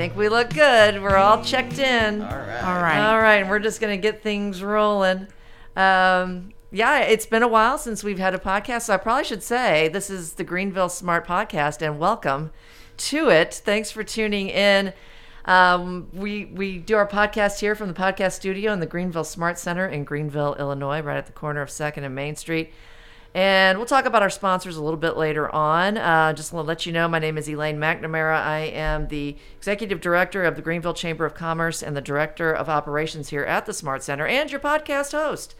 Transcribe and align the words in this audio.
I 0.00 0.04
think 0.04 0.16
we 0.16 0.30
look 0.30 0.48
good. 0.54 1.02
We're 1.02 1.18
all 1.18 1.44
checked 1.44 1.78
in. 1.78 2.22
All 2.22 2.28
right. 2.28 2.64
All 2.64 2.82
right. 2.82 3.10
All 3.10 3.20
right, 3.20 3.46
we're 3.46 3.58
just 3.58 3.82
going 3.82 3.94
to 3.94 4.00
get 4.00 4.22
things 4.22 4.62
rolling. 4.62 5.28
Um, 5.76 6.54
yeah, 6.72 7.00
it's 7.00 7.26
been 7.26 7.42
a 7.42 7.48
while 7.48 7.76
since 7.76 8.02
we've 8.02 8.18
had 8.18 8.34
a 8.34 8.38
podcast, 8.38 8.84
so 8.84 8.94
I 8.94 8.96
probably 8.96 9.24
should 9.24 9.42
say 9.42 9.88
this 9.88 10.08
is 10.08 10.32
the 10.32 10.42
Greenville 10.42 10.88
Smart 10.88 11.26
Podcast, 11.26 11.82
and 11.82 11.98
welcome 11.98 12.50
to 12.96 13.28
it. 13.28 13.52
Thanks 13.52 13.90
for 13.90 14.02
tuning 14.02 14.48
in. 14.48 14.94
Um, 15.44 16.08
we 16.14 16.46
we 16.46 16.78
do 16.78 16.96
our 16.96 17.06
podcast 17.06 17.60
here 17.60 17.74
from 17.74 17.88
the 17.88 17.92
podcast 17.92 18.32
studio 18.32 18.72
in 18.72 18.80
the 18.80 18.86
Greenville 18.86 19.22
Smart 19.22 19.58
Center 19.58 19.86
in 19.86 20.04
Greenville, 20.04 20.56
Illinois, 20.58 21.02
right 21.02 21.18
at 21.18 21.26
the 21.26 21.32
corner 21.32 21.60
of 21.60 21.68
Second 21.68 22.04
and 22.04 22.14
Main 22.14 22.36
Street. 22.36 22.72
And 23.32 23.78
we'll 23.78 23.86
talk 23.86 24.06
about 24.06 24.22
our 24.22 24.30
sponsors 24.30 24.76
a 24.76 24.82
little 24.82 24.98
bit 24.98 25.16
later 25.16 25.54
on. 25.54 25.96
Uh, 25.96 26.32
just 26.32 26.52
want 26.52 26.64
to 26.64 26.68
let 26.68 26.84
you 26.84 26.92
know, 26.92 27.06
my 27.06 27.20
name 27.20 27.38
is 27.38 27.48
Elaine 27.48 27.78
McNamara. 27.78 28.42
I 28.42 28.58
am 28.58 29.06
the 29.06 29.36
executive 29.56 30.00
director 30.00 30.42
of 30.42 30.56
the 30.56 30.62
Greenville 30.62 30.94
Chamber 30.94 31.24
of 31.24 31.34
Commerce 31.34 31.80
and 31.80 31.96
the 31.96 32.00
director 32.00 32.52
of 32.52 32.68
operations 32.68 33.28
here 33.28 33.44
at 33.44 33.66
the 33.66 33.72
Smart 33.72 34.02
Center, 34.02 34.26
and 34.26 34.50
your 34.50 34.58
podcast 34.58 35.12
host. 35.12 35.54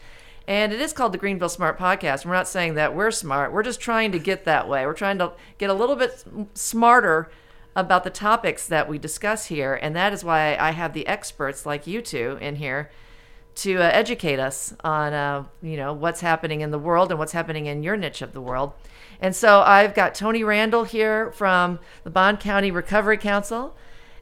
And 0.47 0.73
it 0.73 0.81
is 0.81 0.91
called 0.91 1.13
the 1.13 1.17
Greenville 1.17 1.47
Smart 1.47 1.79
Podcast. 1.79 2.25
We're 2.25 2.33
not 2.33 2.47
saying 2.47 2.73
that 2.73 2.93
we're 2.93 3.11
smart. 3.11 3.53
We're 3.53 3.63
just 3.63 3.79
trying 3.79 4.11
to 4.11 4.19
get 4.19 4.43
that 4.43 4.67
way. 4.67 4.85
We're 4.85 4.93
trying 4.93 5.19
to 5.19 5.31
get 5.57 5.69
a 5.69 5.73
little 5.73 5.95
bit 5.95 6.25
smarter 6.53 7.31
about 7.73 8.03
the 8.03 8.09
topics 8.09 8.67
that 8.67 8.89
we 8.89 8.97
discuss 8.97 9.45
here. 9.45 9.75
And 9.75 9.95
that 9.95 10.11
is 10.11 10.25
why 10.25 10.57
I 10.57 10.71
have 10.71 10.93
the 10.93 11.07
experts 11.07 11.65
like 11.65 11.87
you 11.87 12.01
two 12.01 12.37
in 12.41 12.57
here 12.57 12.91
to 13.55 13.77
uh, 13.77 13.81
educate 13.83 14.39
us 14.39 14.73
on 14.83 15.13
uh, 15.13 15.43
you 15.61 15.77
know 15.77 15.93
what's 15.93 16.21
happening 16.21 16.61
in 16.61 16.71
the 16.71 16.79
world 16.79 17.11
and 17.11 17.19
what's 17.19 17.33
happening 17.33 17.65
in 17.65 17.83
your 17.83 17.97
niche 17.97 18.21
of 18.21 18.33
the 18.33 18.41
world. 18.41 18.73
And 19.19 19.35
so 19.35 19.61
I've 19.61 19.93
got 19.93 20.15
Toni 20.15 20.43
Randall 20.43 20.83
here 20.83 21.31
from 21.33 21.79
the 22.03 22.09
Bond 22.09 22.39
County 22.39 22.71
Recovery 22.71 23.17
Council, 23.17 23.75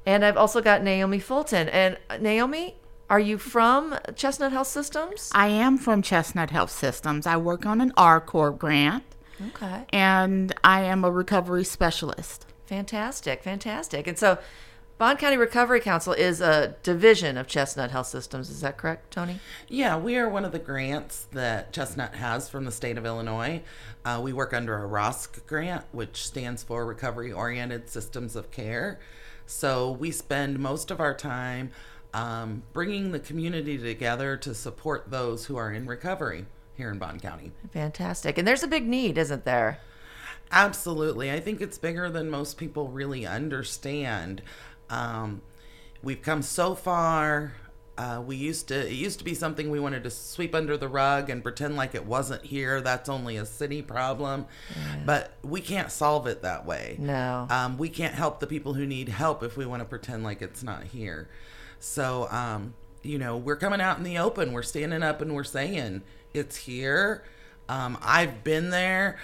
and 0.05 0.25
I've 0.25 0.35
also 0.35 0.61
got 0.61 0.83
Naomi 0.83 1.19
Fulton. 1.19 1.69
And 1.69 1.97
uh, 2.09 2.17
Naomi, 2.17 2.75
are 3.09 3.19
you 3.19 3.37
from 3.37 3.97
Chestnut 4.15 4.51
Health 4.51 4.67
Systems? 4.67 5.31
I 5.33 5.47
am 5.47 5.77
from 5.77 6.01
Chestnut 6.01 6.49
Health 6.51 6.71
Systems. 6.71 7.25
I 7.25 7.37
work 7.37 7.65
on 7.65 7.79
an 7.81 7.91
RCORP 7.93 8.57
grant, 8.57 9.03
Okay, 9.47 9.85
and 9.89 10.53
I 10.63 10.81
am 10.81 11.05
a 11.05 11.11
recovery 11.11 11.63
specialist. 11.63 12.45
fantastic, 12.65 13.41
fantastic. 13.43 14.05
And 14.07 14.17
so. 14.17 14.37
Bond 14.99 15.17
County 15.17 15.37
Recovery 15.37 15.79
Council 15.79 16.11
is 16.11 16.41
a 16.41 16.75
division 16.83 17.37
of 17.37 17.47
Chestnut 17.47 17.89
Health 17.89 18.07
Systems. 18.07 18.49
Is 18.49 18.59
that 18.59 18.75
correct, 18.75 19.11
Toni? 19.11 19.39
Yeah, 19.69 19.95
we 19.95 20.17
are 20.17 20.27
one 20.27 20.43
of 20.43 20.51
the 20.51 20.59
grants 20.59 21.25
that 21.31 21.71
Chestnut 21.71 22.15
has 22.15 22.49
from 22.49 22.65
the 22.65 22.71
state 22.71 22.97
of 22.97 23.05
Illinois. 23.05 23.61
Uh, 24.03 24.19
we 24.21 24.33
work 24.33 24.53
under 24.53 24.83
a 24.83 24.89
ROSC 24.89 25.47
grant, 25.47 25.85
which 25.93 26.27
stands 26.27 26.63
for 26.63 26.85
Recovery 26.85 27.31
Oriented 27.31 27.89
Systems 27.89 28.35
of 28.35 28.51
Care. 28.51 28.99
So 29.45 29.89
we 29.89 30.11
spend 30.11 30.59
most 30.59 30.91
of 30.91 30.99
our 30.99 31.15
time 31.15 31.71
um, 32.13 32.63
bringing 32.73 33.13
the 33.13 33.19
community 33.19 33.77
together 33.77 34.35
to 34.35 34.53
support 34.53 35.09
those 35.09 35.45
who 35.45 35.55
are 35.55 35.71
in 35.71 35.85
recovery 35.85 36.45
here 36.75 36.91
in 36.91 36.99
Bond 36.99 37.21
County. 37.21 37.53
Fantastic. 37.71 38.37
And 38.37 38.45
there's 38.45 38.63
a 38.63 38.67
big 38.67 38.85
need, 38.85 39.17
isn't 39.17 39.45
there? 39.45 39.79
Absolutely. 40.51 41.31
I 41.31 41.39
think 41.39 41.61
it's 41.61 41.77
bigger 41.77 42.09
than 42.09 42.29
most 42.29 42.57
people 42.57 42.89
really 42.89 43.25
understand. 43.25 44.41
Um, 44.89 45.41
we've 46.03 46.21
come 46.21 46.41
so 46.41 46.75
far. 46.75 47.53
Uh, 47.97 48.21
we 48.25 48.37
used 48.37 48.69
to, 48.69 48.87
it 48.87 48.93
used 48.93 49.19
to 49.19 49.25
be 49.25 49.33
something 49.33 49.69
we 49.69 49.79
wanted 49.79 50.03
to 50.05 50.09
sweep 50.09 50.55
under 50.55 50.77
the 50.77 50.87
rug 50.87 51.29
and 51.29 51.43
pretend 51.43 51.75
like 51.75 51.93
it 51.93 52.05
wasn't 52.05 52.45
here. 52.45 52.79
That's 52.79 53.09
only 53.09 53.35
a 53.35 53.45
city 53.45 53.81
problem. 53.81 54.45
But 55.05 55.33
we 55.43 55.59
can't 55.59 55.91
solve 55.91 56.25
it 56.25 56.41
that 56.43 56.65
way. 56.65 56.95
No. 56.97 57.45
Um, 57.49 57.77
we 57.77 57.89
can't 57.89 58.13
help 58.13 58.39
the 58.39 58.47
people 58.47 58.73
who 58.73 58.85
need 58.85 59.09
help 59.09 59.43
if 59.43 59.57
we 59.57 59.65
want 59.65 59.81
to 59.81 59.85
pretend 59.85 60.23
like 60.23 60.41
it's 60.41 60.63
not 60.63 60.85
here. 60.85 61.27
So, 61.79 62.27
um, 62.31 62.73
you 63.03 63.17
know, 63.17 63.35
we're 63.35 63.57
coming 63.57 63.81
out 63.81 63.97
in 63.97 64.03
the 64.05 64.17
open. 64.17 64.53
We're 64.53 64.63
standing 64.63 65.03
up 65.03 65.21
and 65.21 65.35
we're 65.35 65.43
saying 65.43 66.03
it's 66.33 66.55
here. 66.55 67.25
Um, 67.67 67.97
I've 68.01 68.45
been 68.45 68.69
there. 68.69 69.19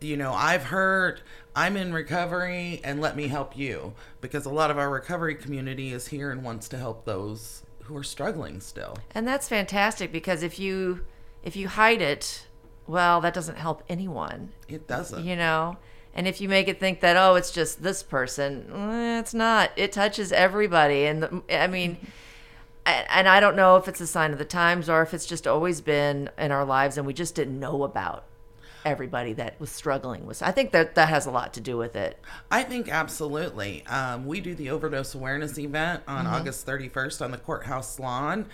You 0.00 0.16
know, 0.18 0.32
I've 0.34 0.64
heard 0.64 1.22
I'm 1.58 1.76
in 1.76 1.92
recovery 1.92 2.80
and 2.84 3.00
let 3.00 3.16
me 3.16 3.26
help 3.26 3.56
you 3.56 3.94
because 4.20 4.46
a 4.46 4.50
lot 4.50 4.70
of 4.70 4.78
our 4.78 4.88
recovery 4.88 5.34
community 5.34 5.92
is 5.92 6.06
here 6.06 6.30
and 6.30 6.44
wants 6.44 6.68
to 6.68 6.78
help 6.78 7.04
those 7.04 7.64
who 7.82 7.96
are 7.96 8.04
struggling 8.04 8.60
still. 8.60 8.96
And 9.12 9.26
that's 9.26 9.48
fantastic 9.48 10.12
because 10.12 10.44
if 10.44 10.60
you 10.60 11.00
if 11.42 11.56
you 11.56 11.66
hide 11.66 12.00
it, 12.00 12.46
well, 12.86 13.20
that 13.22 13.34
doesn't 13.34 13.56
help 13.56 13.82
anyone, 13.88 14.52
It 14.68 14.86
doesn't. 14.86 15.24
you 15.24 15.34
know. 15.34 15.78
And 16.14 16.28
if 16.28 16.40
you 16.40 16.48
make 16.48 16.68
it 16.68 16.78
think 16.78 17.00
that 17.00 17.16
oh, 17.16 17.34
it's 17.34 17.50
just 17.50 17.82
this 17.82 18.04
person, 18.04 18.70
eh, 18.72 19.18
it's 19.18 19.34
not. 19.34 19.72
It 19.74 19.90
touches 19.90 20.30
everybody, 20.30 21.06
and 21.06 21.22
the, 21.24 21.42
I 21.50 21.66
mean, 21.66 21.98
and 22.86 23.28
I 23.28 23.40
don't 23.40 23.56
know 23.56 23.74
if 23.76 23.88
it's 23.88 24.00
a 24.00 24.06
sign 24.06 24.32
of 24.32 24.38
the 24.38 24.44
times 24.44 24.88
or 24.88 25.02
if 25.02 25.12
it's 25.12 25.26
just 25.26 25.48
always 25.48 25.80
been 25.80 26.30
in 26.38 26.52
our 26.52 26.64
lives, 26.64 26.96
and 26.96 27.04
we 27.06 27.14
just 27.14 27.34
didn't 27.34 27.58
know 27.58 27.82
about 27.82 28.24
everybody 28.88 29.32
that 29.34 29.60
was 29.60 29.70
struggling 29.70 30.26
with. 30.26 30.42
I 30.42 30.50
think 30.50 30.72
that 30.72 30.94
that 30.96 31.08
has 31.08 31.26
a 31.26 31.30
lot 31.30 31.54
to 31.54 31.60
do 31.60 31.76
with 31.76 31.94
it. 31.96 32.18
I 32.50 32.62
think 32.62 32.88
absolutely. 32.88 33.86
Um, 33.86 34.26
we 34.26 34.40
do 34.40 34.54
the 34.54 34.70
overdose 34.70 35.14
awareness 35.14 35.58
event 35.58 36.02
on 36.08 36.26
August 36.26 36.66
31st 36.66 37.22
on 37.24 37.30
the 37.30 37.38
courthouse 37.38 37.98
lawn. 37.98 38.46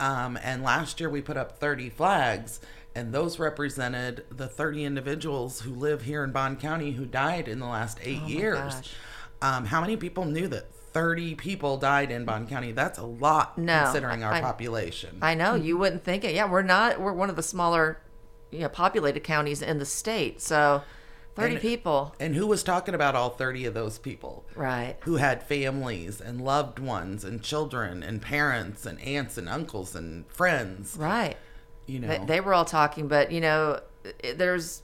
Um, 0.00 0.38
and 0.42 0.62
last 0.62 1.00
year 1.00 1.08
we 1.08 1.22
put 1.22 1.36
up 1.36 1.58
30 1.58 1.88
flags, 1.90 2.60
and 2.94 3.12
those 3.14 3.38
represented 3.38 4.24
the 4.30 4.46
30 4.48 4.84
individuals 4.84 5.60
who 5.60 5.72
live 5.74 6.02
here 6.02 6.22
in 6.24 6.32
Bond 6.32 6.60
County 6.60 6.92
who 6.92 7.06
died 7.06 7.48
in 7.48 7.60
the 7.60 7.66
last 7.66 7.98
eight 8.02 8.22
years. 8.22 8.74
Um, 9.40 9.66
how 9.66 9.80
many 9.80 9.96
people 9.96 10.24
knew 10.24 10.48
that 10.48 10.72
30 10.92 11.34
people 11.34 11.76
died 11.76 12.10
in 12.10 12.24
Bond 12.24 12.48
County? 12.48 12.72
That's 12.72 12.98
a 12.98 13.04
lot 13.04 13.56
No, 13.58 13.82
considering 13.84 14.24
our 14.24 14.32
I- 14.34 14.40
population. 14.40 15.18
I 15.22 15.34
know 15.34 15.54
you 15.54 15.76
wouldn't 15.78 16.04
think 16.04 16.24
it. 16.24 16.34
Yeah, 16.34 16.50
we're 16.50 16.62
not. 16.62 17.00
We're 17.00 17.12
one 17.12 17.28
of 17.30 17.36
the 17.36 17.42
smaller, 17.42 17.98
you 18.50 18.60
know, 18.60 18.68
populated 18.68 19.20
counties 19.20 19.62
in 19.62 19.78
the 19.78 19.84
state. 19.86 20.40
So, 20.40 20.82
thirty 21.34 21.54
And- 21.54 21.60
people. 21.62 22.14
and 22.20 22.34
who 22.34 22.46
was 22.46 22.62
talking 22.62 22.94
about 22.94 23.14
all 23.14 23.30
30 23.30 23.66
of 23.66 23.74
those 23.74 23.98
people? 23.98 24.44
Right. 24.54 24.96
who 25.02 25.16
had 25.16 25.42
families 25.42 26.20
and 26.20 26.40
loved 26.40 26.78
ones 26.78 27.24
and 27.24 27.42
children 27.42 28.02
and 28.02 28.22
parents 28.22 28.86
and 28.86 29.00
aunts 29.02 29.36
and 29.36 29.48
uncles 29.48 29.94
and 29.94 30.26
friends. 30.30 30.96
Right. 30.98 31.36
You 31.86 32.00
know, 32.00 32.08
They, 32.08 32.18
they 32.24 32.40
were 32.40 32.54
all 32.54 32.64
talking, 32.64 33.06
but 33.08 33.30
you 33.30 33.40
know, 33.40 33.80
it- 34.20 34.38
there's 34.38 34.82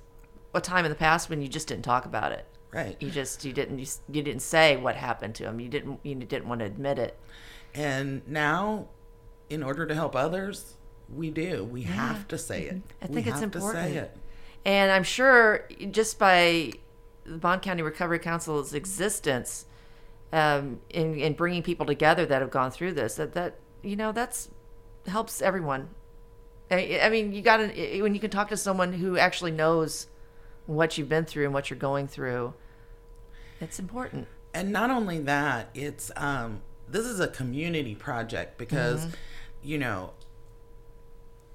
a 0.55 0.61
time 0.61 0.85
in 0.85 0.91
the 0.91 0.97
past 0.97 1.31
when 1.31 1.41
you 1.41 1.49
just 1.49 1.69
didn't 1.69 1.85
talk 1.85 2.05
about 2.05 2.33
it. 2.33 2.47
right? 2.73 2.97
You 3.01 3.11
just 3.11 3.45
you 3.45 3.53
didn't 3.53 3.79
you, 3.79 3.87
you 4.11 4.23
didn't 4.23 4.41
say 4.43 4.77
what 4.77 4.97
happened 4.97 5.35
to 5.37 5.43
them. 5.45 5.61
You 5.61 5.69
didn't 5.69 6.01
you 6.03 6.15
didn't 6.15 6.49
want 6.49 6.59
to 6.61 6.65
admit 6.67 6.99
it. 6.99 7.19
And 7.75 8.27
now, 8.29 8.89
in 9.51 9.63
order 9.63 9.87
to 9.87 9.95
help 9.95 10.15
others, 10.17 10.75
we 11.15 11.31
do. 11.31 11.65
We 11.65 11.83
have 11.83 12.27
to 12.29 12.39
say 12.39 12.65
it. 12.65 12.83
I 13.03 13.07
We 13.07 13.15
think 13.15 13.27
it's 13.27 13.41
have 13.41 13.51
to 13.53 13.59
important. 13.59 13.85
say 13.85 13.97
it. 13.99 14.17
And 14.65 14.91
I'm 14.93 15.03
sure 15.05 15.69
just 15.91 16.19
by 16.19 16.73
the 17.25 17.39
Bond 17.39 17.63
County 17.63 17.83
Recovery 17.83 18.19
Council's 18.19 18.75
existence 18.75 19.67
um, 20.33 20.81
in, 20.91 21.15
in 21.19 21.35
bringing 21.35 21.63
people 21.63 21.85
together 21.87 22.25
that 22.27 22.41
have 22.41 22.51
gone 22.51 22.71
through 22.71 22.93
this, 22.93 23.17
that, 23.17 23.33
that 23.35 23.57
you 23.83 23.97
know, 23.97 24.13
that's 24.13 24.49
helps 25.07 25.43
everyone. 25.43 25.89
I, 26.71 27.01
I 27.03 27.09
mean, 27.11 27.33
you 27.33 27.43
got 27.43 27.59
to, 27.59 28.03
when 28.03 28.15
you 28.15 28.21
can 28.21 28.31
talk 28.31 28.49
to 28.49 28.57
someone 28.57 28.93
who 28.95 29.19
actually 29.19 29.51
knows 29.51 30.07
what 30.67 30.97
you've 30.97 31.09
been 31.09 31.25
through 31.25 31.45
and 31.45 31.53
what 31.53 31.69
you're 31.69 31.79
going 31.79 32.07
through, 32.09 32.55
it's 33.61 33.79
important. 33.79 34.27
And 34.55 34.71
not 34.73 34.91
only 34.91 35.19
that, 35.21 35.71
it's 35.75 36.11
um, 36.17 36.63
this 36.89 37.05
is 37.07 37.21
a 37.21 37.29
community 37.29 37.95
project 37.95 38.59
because, 38.59 39.01
Mm-hmm. 39.07 39.15
you 39.65 39.79
know, 39.79 40.13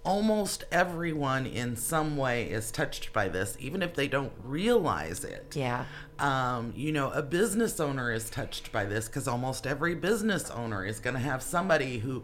almost 0.03 0.63
everyone 0.71 1.45
in 1.45 1.75
some 1.75 2.15
way 2.17 2.49
is 2.49 2.71
touched 2.71 3.11
by 3.11 3.27
this, 3.27 3.57
even 3.59 3.81
if 3.81 3.93
they 3.93 4.07
don't 4.07 4.31
realize 4.43 5.23
it. 5.23 5.53
Yeah. 5.55 5.85
Um, 6.19 6.73
you 6.75 6.91
know, 6.91 7.11
a 7.11 7.21
business 7.21 7.79
owner 7.79 8.11
is 8.11 8.29
touched 8.29 8.71
by 8.71 8.85
this 8.85 9.07
because 9.07 9.27
almost 9.27 9.67
every 9.67 9.95
business 9.95 10.49
owner 10.49 10.85
is 10.85 10.99
going 10.99 11.13
to 11.15 11.19
have 11.19 11.43
somebody 11.43 11.99
who 11.99 12.23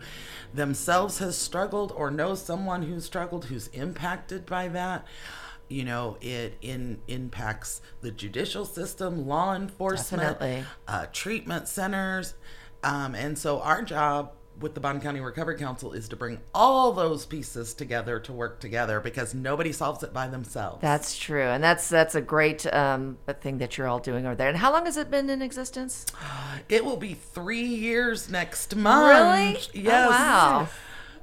themselves 0.54 1.20
has 1.20 1.38
struggled 1.38 1.92
or 1.92 2.10
knows 2.10 2.42
someone 2.42 2.84
who's 2.84 3.06
struggled 3.06 3.46
who's 3.46 3.68
impacted 3.68 4.46
by 4.46 4.68
that. 4.70 5.06
You 5.68 5.86
know, 5.86 6.18
it 6.22 6.58
in 6.62 7.00
impacts 7.08 7.81
the 8.02 8.12
judicial 8.12 8.66
system, 8.66 9.28
law 9.28 9.56
enforcement, 9.56 10.38
uh, 10.88 11.06
treatment 11.12 11.68
centers, 11.68 12.36
um, 12.84 13.16
and 13.16 13.38
so 13.38 13.60
our 13.62 13.81
job 13.81 14.34
with 14.59 14.73
the 14.75 14.79
Bond 14.79 15.01
County 15.01 15.19
Recovery 15.19 15.57
Council 15.57 15.94
is 15.94 16.07
to 16.09 16.15
bring 16.15 16.39
all 16.53 16.91
those 16.94 17.25
pieces 17.25 17.73
together 17.73 18.19
to 18.21 18.31
work 18.33 18.59
together 18.59 19.00
because 19.00 19.33
nobody 19.33 19.71
solves 19.71 20.03
it 20.03 20.13
by 20.13 20.27
themselves. 20.27 20.81
That's 20.81 21.17
true, 21.17 21.44
and 21.47 21.63
that's 21.63 21.89
that's 21.89 22.15
a 22.15 22.21
great 22.21 22.65
um, 22.73 23.17
thing 23.41 23.57
that 23.57 23.77
you're 23.77 23.88
all 23.88 24.00
doing 24.00 24.25
over 24.25 24.35
there. 24.35 24.50
And 24.50 24.57
how 24.57 24.71
long 24.71 24.85
has 24.85 24.97
it 24.97 25.09
been 25.11 25.29
in 25.29 25.41
existence? 25.41 26.05
It 26.69 26.85
will 26.85 26.97
be 26.97 27.13
three 27.13 27.65
years 27.65 28.29
next 28.29 28.75
month. 28.75 29.07
Really? 29.73 29.83
Yes. 29.83 30.07
Oh, 30.07 30.09
wow. 30.09 30.67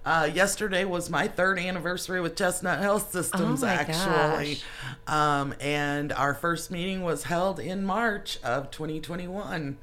Uh, 0.02 0.24
yesterday 0.32 0.84
was 0.86 1.10
my 1.10 1.28
third 1.28 1.58
anniversary 1.58 2.22
with 2.22 2.34
Chestnut 2.34 2.78
Health 2.80 3.12
Systems, 3.12 3.62
Oh, 3.62 3.66
actually. 3.66 4.58
Um, 5.06 5.54
and 5.60 6.10
our 6.12 6.32
first 6.32 6.70
meeting 6.70 7.02
was 7.02 7.24
held 7.24 7.60
in 7.60 7.84
March 7.84 8.38
of 8.42 8.70
2021. 8.70 9.76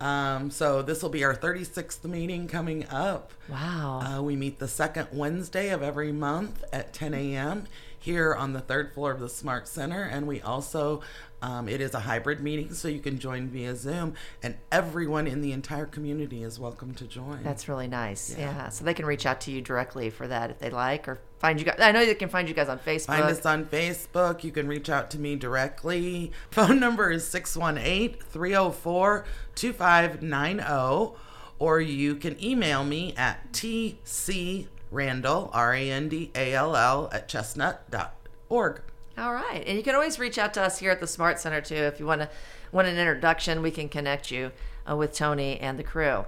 Um, 0.00 0.50
so 0.50 0.82
this 0.82 1.02
will 1.02 1.10
be 1.10 1.24
our 1.24 1.34
36th 1.34 2.04
meeting 2.04 2.48
coming 2.48 2.86
up. 2.88 3.32
Wow. 3.48 4.00
Uh, 4.00 4.22
we 4.22 4.36
meet 4.36 4.58
the 4.58 4.68
second 4.68 5.08
Wednesday 5.12 5.70
of 5.70 5.82
every 5.82 6.12
month 6.12 6.64
at 6.72 6.92
10 6.92 7.14
a.m. 7.14 7.64
here 7.98 8.34
on 8.34 8.52
the 8.52 8.60
third 8.60 8.92
floor 8.92 9.12
of 9.12 9.20
the 9.20 9.28
Smart 9.28 9.68
Center. 9.68 10.02
And 10.02 10.26
we 10.26 10.40
also, 10.40 11.00
um, 11.44 11.68
it 11.68 11.82
is 11.82 11.92
a 11.92 12.00
hybrid 12.00 12.40
meeting, 12.40 12.72
so 12.72 12.88
you 12.88 13.00
can 13.00 13.18
join 13.18 13.48
via 13.48 13.76
Zoom. 13.76 14.14
And 14.42 14.56
everyone 14.72 15.26
in 15.26 15.42
the 15.42 15.52
entire 15.52 15.84
community 15.84 16.42
is 16.42 16.58
welcome 16.58 16.94
to 16.94 17.04
join. 17.04 17.42
That's 17.42 17.68
really 17.68 17.86
nice. 17.86 18.34
Yeah. 18.34 18.70
So 18.70 18.82
they 18.82 18.94
can 18.94 19.04
reach 19.04 19.26
out 19.26 19.42
to 19.42 19.50
you 19.50 19.60
directly 19.60 20.08
for 20.08 20.26
that 20.26 20.50
if 20.50 20.58
they 20.58 20.70
like, 20.70 21.06
or 21.06 21.20
find 21.38 21.58
you 21.58 21.66
guys. 21.66 21.76
I 21.80 21.92
know 21.92 22.06
they 22.06 22.14
can 22.14 22.30
find 22.30 22.48
you 22.48 22.54
guys 22.54 22.70
on 22.70 22.78
Facebook. 22.78 23.08
Find 23.08 23.24
us 23.24 23.44
on 23.44 23.66
Facebook. 23.66 24.42
You 24.42 24.52
can 24.52 24.66
reach 24.66 24.88
out 24.88 25.10
to 25.10 25.18
me 25.18 25.36
directly. 25.36 26.32
Phone 26.50 26.80
number 26.80 27.10
is 27.10 27.28
618 27.28 28.14
304 28.22 29.26
2590. 29.54 31.18
Or 31.58 31.78
you 31.78 32.14
can 32.16 32.42
email 32.42 32.84
me 32.84 33.12
at 33.18 33.52
tcrandall, 33.52 35.50
R 35.52 35.74
A 35.74 35.90
N 35.90 36.08
D 36.08 36.30
A 36.34 36.54
L 36.54 36.74
L, 36.74 37.10
at 37.12 37.28
chestnut.org. 37.28 38.80
All 39.16 39.32
right, 39.32 39.62
and 39.66 39.76
you 39.76 39.82
can 39.84 39.94
always 39.94 40.18
reach 40.18 40.38
out 40.38 40.54
to 40.54 40.62
us 40.62 40.78
here 40.78 40.90
at 40.90 41.00
the 41.00 41.06
Smart 41.06 41.38
Center 41.38 41.60
too 41.60 41.74
if 41.76 42.00
you 42.00 42.06
want 42.06 42.20
to 42.22 42.28
want 42.72 42.88
an 42.88 42.98
introduction. 42.98 43.62
We 43.62 43.70
can 43.70 43.88
connect 43.88 44.30
you 44.30 44.50
uh, 44.90 44.96
with 44.96 45.14
Toni 45.14 45.58
and 45.60 45.78
the 45.78 45.84
crew. 45.84 46.26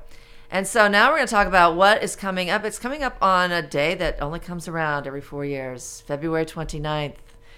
And 0.51 0.67
so 0.67 0.87
now 0.87 1.11
we're 1.11 1.17
going 1.17 1.27
to 1.27 1.35
talk 1.35 1.49
about 1.49 1.75
what 1.75 2.03
is 2.05 2.15
coming 2.15 2.51
up. 2.51 2.65
It's 2.65 2.79
coming 2.79 3.03
up 3.03 3.17
on 3.21 3.51
a 3.51 3.63
day 3.63 3.95
that 3.97 4.23
only 4.23 4.39
comes 4.39 4.69
around 4.69 5.07
every 5.07 5.21
four 5.21 5.45
years, 5.45 6.05
February 6.07 6.47
29th. 6.47 7.17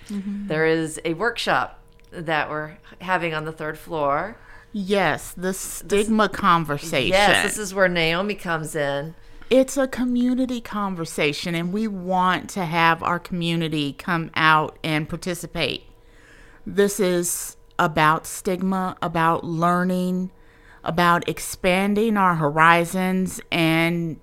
There 0.08 0.64
is 0.64 0.98
a 1.04 1.12
workshop 1.12 1.80
that 2.10 2.48
we're 2.48 2.78
having 3.02 3.34
on 3.34 3.44
the 3.44 3.52
third 3.52 3.76
floor. 3.78 4.36
Yes, 4.72 5.34
the 5.36 5.52
stigma 5.52 6.30
conversation. 6.30 7.12
Yes, 7.12 7.44
this 7.44 7.58
is 7.58 7.74
where 7.74 7.88
Naomi 7.88 8.34
comes 8.34 8.74
in. 8.74 9.14
It's 9.50 9.76
a 9.76 9.86
community 9.88 10.60
conversation, 10.60 11.54
and 11.54 11.72
we 11.72 11.86
want 11.88 12.50
to 12.50 12.64
have 12.64 13.02
our 13.02 13.18
community 13.18 13.92
come 13.92 14.30
out 14.34 14.78
and 14.84 15.08
participate. 15.08 15.84
This 16.66 17.00
is 17.00 17.56
about 17.78 18.26
stigma, 18.26 18.96
about 19.00 19.44
learning, 19.44 20.30
about 20.84 21.28
expanding 21.28 22.16
our 22.16 22.34
horizons 22.36 23.40
and 23.50 24.20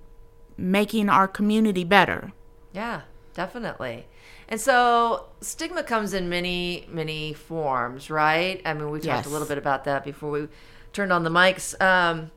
making 0.58 1.10
our 1.10 1.28
community 1.28 1.84
better. 1.84 2.32
Yeah, 2.74 3.02
definitely. 3.34 4.08
And 4.48 4.62
so 4.62 5.26
stigma 5.42 5.84
comes 5.84 6.14
in 6.14 6.30
many, 6.30 6.88
many 6.90 7.34
forms, 7.34 8.10
right? 8.10 8.62
I 8.66 8.74
mean, 8.74 8.92
we 8.92 9.00
talked 9.00 9.06
Yes. 9.06 9.26
a 9.26 9.30
little 9.30 9.48
bit 9.48 9.58
about 9.58 9.86
that 9.86 10.04
before 10.04 10.30
we 10.30 10.48
turned 10.94 11.12
on 11.12 11.24
the 11.24 11.30
mics. 11.32 11.80
Um, 11.82 12.32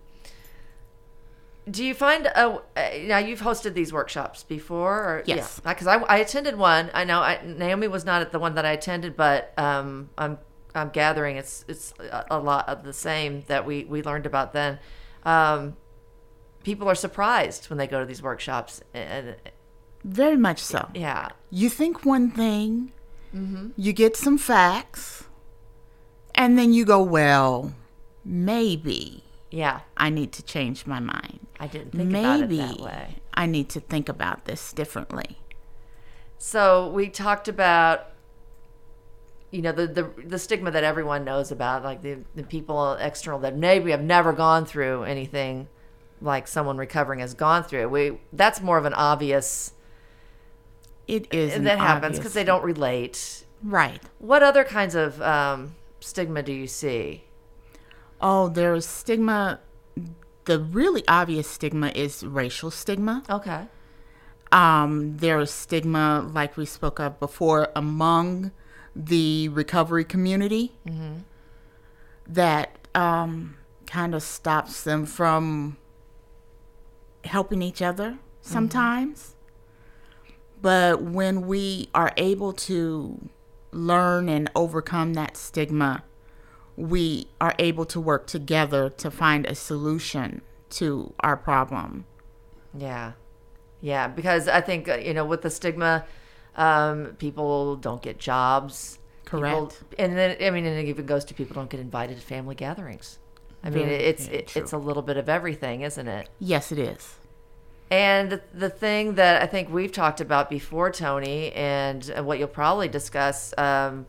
do 1.71 1.85
you 1.85 1.95
find 1.95 2.27
a, 2.27 2.47
uh, 2.49 2.61
now 3.03 3.19
you've 3.19 3.41
hosted 3.41 3.75
these 3.75 3.93
workshops 3.93 4.43
before? 4.45 4.95
Or, 4.95 5.23
Yes. 5.27 5.61
Because 5.61 5.87
I, 5.87 5.97
I 5.97 6.19
attended 6.19 6.57
one. 6.57 6.91
I 6.95 7.05
know 7.05 7.21
I, 7.21 7.41
Naomi 7.45 7.89
was 7.89 8.05
not 8.05 8.23
at 8.23 8.33
the 8.33 8.39
one 8.39 8.55
that 8.55 8.65
I 8.65 8.73
attended, 8.73 9.17
but 9.17 9.53
um, 9.59 10.11
I'm 10.17 10.39
I'm 10.75 10.91
gathering 10.91 11.37
it's 11.37 11.65
it's 11.69 11.93
a, 12.31 12.39
lot 12.39 12.69
of 12.69 12.85
the 12.85 12.93
same 12.93 13.45
that 13.49 13.67
we 13.67 13.85
we 13.85 14.03
learned 14.03 14.27
about 14.27 14.53
then. 14.53 14.79
Um, 15.25 15.77
people 16.63 16.89
are 16.89 16.95
surprised 16.95 17.69
when 17.71 17.79
they 17.79 17.87
go 17.87 18.01
to 18.01 18.07
these 18.07 18.23
workshops, 18.23 18.83
and 18.95 19.37
Very 20.05 20.37
much 20.37 20.61
so. 20.61 20.89
yeah, 20.95 21.29
You 21.51 21.69
think 21.69 22.05
one 22.05 22.31
thing, 22.31 22.93
you 23.77 23.93
get 23.93 24.17
some 24.17 24.39
facts, 24.39 25.25
and 26.35 26.59
then 26.59 26.73
you 26.73 26.85
go, 26.85 27.03
well, 27.03 27.75
maybe 28.25 29.25
yeah. 29.51 29.81
I 29.97 30.11
need 30.11 30.33
to 30.33 30.43
change 30.43 30.87
my 30.87 31.01
mind. 31.01 31.41
I 31.61 31.67
didn't 31.67 31.93
think 31.93 32.11
about 32.11 32.41
it 32.41 32.49
maybe 32.49 32.57
that 32.59 32.81
way. 32.81 33.17
I 33.35 33.47
need 33.47 33.69
to 33.71 33.81
think 33.81 34.09
about 34.09 34.45
this 34.45 34.73
differently. 34.73 35.39
So 36.39 36.89
we 36.91 37.09
talked 37.09 37.49
about, 37.49 38.07
you 39.51 39.63
know, 39.63 39.73
the 39.73 39.87
the, 39.87 40.13
the 40.25 40.39
stigma 40.39 40.71
that 40.71 40.85
everyone 40.85 41.25
knows 41.25 41.51
about, 41.51 41.83
like 41.83 42.03
the, 42.03 42.19
the 42.35 42.43
people 42.45 42.93
external 42.95 43.39
that 43.41 43.57
maybe 43.57 43.91
have 43.91 44.03
never 44.03 44.33
gone 44.33 44.65
through 44.67 45.05
anything 45.05 45.69
like 46.21 46.47
someone 46.49 46.77
recovering 46.77 47.21
has 47.21 47.35
gone 47.35 47.63
through. 47.65 47.89
We 47.89 48.19
that's 48.33 48.61
more 48.61 48.79
of 48.79 48.85
an 48.85 48.95
obvious 48.95 49.73
It 51.07 51.33
is 51.33 51.55
and 51.55 51.67
that 51.67 51.79
happens 51.79 52.19
because 52.19 52.35
they 52.35 52.45
don't 52.45 52.63
relate. 52.65 53.45
right. 53.63 54.01
What 54.19 54.43
other 54.43 54.65
kinds 54.65 54.95
of 54.95 55.21
um, 55.23 55.75
stigma 56.01 56.43
do 56.43 56.53
you 56.53 56.67
see? 56.67 57.25
Oh, 58.21 58.49
there's 58.49 58.87
stigma. 58.87 59.61
The 60.45 60.59
really 60.59 61.05
obvious 61.07 61.49
stigma 61.49 61.89
is 61.95 62.25
racial 62.25 62.71
stigma. 62.71 63.23
Okay. 63.29 63.67
Um, 64.51 65.19
there's 65.19 65.51
stigma, 65.51 66.29
like 66.33 66.57
we 66.57 66.65
spoke 66.65 66.99
of 66.99 67.21
before, 67.21 67.69
among 67.77 68.53
the 68.97 69.49
recovery 69.51 70.05
community 70.05 70.73
that 72.27 72.89
um, 72.95 73.57
kind 73.87 74.15
of 74.15 74.23
stops 74.23 74.83
them 74.83 75.05
from 75.07 75.77
helping 77.25 77.61
each 77.63 77.83
other 77.83 78.19
sometimes. 78.41 79.35
But 80.61 81.03
when 81.03 81.47
we 81.47 81.89
are 81.95 82.13
able 82.17 82.53
to 82.55 83.29
learn 83.71 84.29
and 84.29 84.51
overcome 84.57 85.15
that 85.15 85.37
stigma, 85.37 86.03
we 86.79 87.27
are 87.41 87.55
able 87.59 87.85
to 87.85 88.01
work 88.01 88.29
together 88.29 88.89
to 88.89 89.11
find 89.11 89.45
a 89.47 89.55
solution 89.55 90.43
to 90.71 91.13
our 91.21 91.37
problem. 91.37 92.05
Yeah. 92.73 93.13
Yeah, 93.81 94.07
because 94.07 94.47
I 94.47 94.61
think 94.61 94.89
uh, 94.89 94.95
you 94.95 95.13
know 95.13 95.25
with 95.25 95.43
the 95.43 95.51
stigma 95.51 96.05
um, 96.57 97.17
people 97.19 97.77
don't 97.77 98.01
get 98.01 98.19
jobs. 98.19 98.99
People- 99.25 99.41
Correct. 99.41 99.83
and 99.99 100.17
then 100.17 100.37
I 100.41 100.51
mean, 100.51 100.65
and 100.65 100.79
it 100.79 100.89
even 100.89 101.05
goes 101.05 101.25
to 101.27 101.35
people 101.35 101.55
don't 101.55 101.69
get 101.69 101.81
invited 101.81 102.17
to 102.17 102.23
family 102.23 102.55
gatherings. 102.55 103.19
I 103.63 103.71
mean, 103.71 103.87
Very, 103.87 103.97
it's 103.97 104.29
it, 104.29 104.57
it's 104.57 104.73
a 104.73 104.79
little 104.79 105.03
bit 105.03 105.17
of 105.17 105.29
everything, 105.29 105.83
isn't 105.83 106.07
it? 106.07 106.29
Yes, 106.39 106.71
it 106.71 106.79
is. 106.79 107.17
And 107.91 108.31
the, 108.31 108.43
the 108.55 108.71
thing 108.71 109.15
that 109.15 109.43
I 109.43 109.47
think 109.47 109.71
we've 109.71 109.91
talked 109.91 110.21
about 110.21 110.49
before, 110.49 110.91
Toni, 110.91 111.53
and 111.53 112.13
uh, 112.17 112.23
what 112.23 112.39
you'll 112.39 112.47
probably 112.49 112.87
discuss, 112.87 113.53
um, 113.59 114.07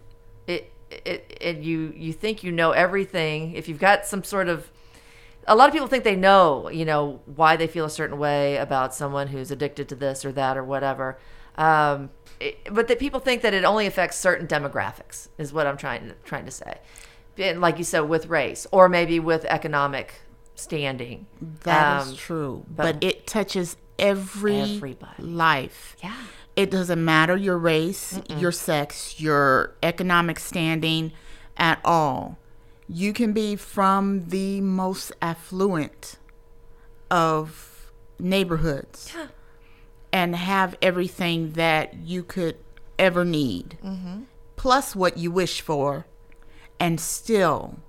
it, 0.48 0.72
it, 0.91 1.38
it 1.41 1.58
you 1.58 1.93
you 1.96 2.13
think 2.13 2.43
you 2.43 2.51
know 2.51 2.72
everything. 2.72 3.53
If 3.53 3.67
you've 3.67 3.79
got 3.79 4.05
some 4.05 4.24
sort 4.24 4.48
of, 4.48 4.72
a 5.48 5.55
lot 5.55 5.67
of 5.67 5.74
people 5.74 5.88
think 5.88 6.03
they 6.03 6.15
know, 6.15 6.69
you 6.69 6.86
know, 6.86 7.22
why 7.25 7.55
they 7.55 7.67
feel 7.67 7.86
a 7.86 7.89
certain 7.89 8.17
way 8.19 8.58
about 8.58 8.93
someone 8.93 9.27
who's 9.27 9.51
addicted 9.51 9.88
to 9.89 9.96
this 9.96 10.25
or 10.25 10.31
that 10.34 10.58
or 10.58 10.63
whatever. 10.63 11.17
Um, 11.58 12.10
it, 12.39 12.74
but 12.74 12.88
that 12.88 13.00
people 13.00 13.19
think 13.19 13.41
that 13.41 13.53
it 13.53 13.63
only 13.65 13.86
affects 13.86 14.17
certain 14.17 14.48
demographics 14.48 15.27
is 15.38 15.51
what 15.51 15.67
I'm 15.67 15.77
trying 15.77 16.08
to 16.10 16.13
trying 16.24 16.46
to 16.46 16.51
say. 16.51 16.79
And 17.38 17.62
like 17.62 17.77
you 17.77 17.84
said, 17.84 18.01
with 18.01 18.27
race 18.27 18.65
or 18.72 18.89
maybe 18.89 19.19
with 19.19 19.46
economic 19.46 20.22
standing. 20.55 21.25
That 21.63 22.01
is 22.03 22.10
Um, 22.10 22.15
true. 22.17 22.65
but- 22.67 23.00
But, 23.00 23.03
it 23.03 23.25
touches 23.27 23.77
every 23.98 24.60
Everybody. 24.60 25.24
life. 25.24 25.96
Yeah. 26.03 26.13
It 26.60 26.70
doesn't 26.72 27.04
matter 27.06 27.38
your 27.38 27.58
race, 27.58 28.20
your 28.28 28.51
sex, 28.51 29.22
your 29.22 29.75
economic 29.82 30.39
standing 30.39 31.13
at 31.56 31.80
all. 31.86 32.38
You 32.89 33.13
can 33.13 33.32
be 33.32 33.56
from 33.56 34.28
the 34.28 34.60
most 34.60 35.13
affluent 35.22 36.18
of 37.10 37.94
neighborhoods 38.20 39.13
Yeah. 39.16 39.28
and 40.12 40.36
have 40.36 40.75
everything 40.82 41.54
that 41.54 41.94
you 41.94 42.24
could 42.24 42.58
ever 42.98 43.24
need, 43.24 43.78
plus 44.58 44.94
what 44.98 45.18
you 45.18 45.32
wish 45.32 45.62
for, 45.62 46.08
and 46.78 47.00
still 47.00 47.80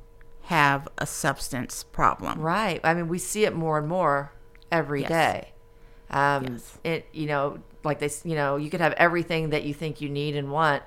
have 0.43 0.87
a 0.97 1.07
substance 1.07 1.83
problem. 1.83 2.41
Right. 2.41 2.81
I 2.85 2.95
mean, 2.95 3.09
we 3.09 3.19
see 3.19 3.45
it 3.45 3.53
more 3.57 3.79
and 3.79 3.89
more 3.89 4.31
every 4.71 5.01
Yes. 5.01 5.09
day. 5.09 5.53
Um, 6.09 6.45
Yes. 6.53 6.79
It, 6.85 7.09
you 7.13 7.27
know, 7.27 7.59
like 7.85 7.99
they, 7.99 8.11
you 8.25 8.35
know, 8.35 8.57
you 8.57 8.71
could 8.71 8.81
have 8.81 8.93
everything 8.95 9.51
that 9.51 9.65
you 9.65 9.75
think 9.75 10.01
you 10.01 10.09
need 10.09 10.37
and 10.37 10.51
want. 10.51 10.83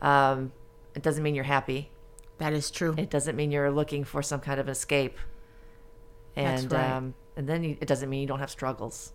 Um, 0.00 0.52
it 0.94 1.02
doesn't 1.02 1.22
mean 1.22 1.34
you're 1.34 1.44
happy. 1.44 1.90
That 2.38 2.52
is 2.52 2.70
true. 2.70 2.94
It 2.96 3.10
doesn't 3.10 3.36
mean 3.36 3.50
you're 3.50 3.70
looking 3.70 4.04
for 4.04 4.22
some 4.22 4.40
kind 4.40 4.58
of 4.58 4.68
escape. 4.68 5.18
That's 6.34 6.62
And 6.62 6.72
right. 6.72 6.90
um, 6.90 7.14
and 7.36 7.48
then 7.48 7.62
you, 7.64 7.76
it 7.80 7.86
doesn't 7.86 8.08
mean 8.08 8.20
you 8.22 8.26
don't 8.26 8.38
have 8.40 8.50
struggles. 8.50 9.12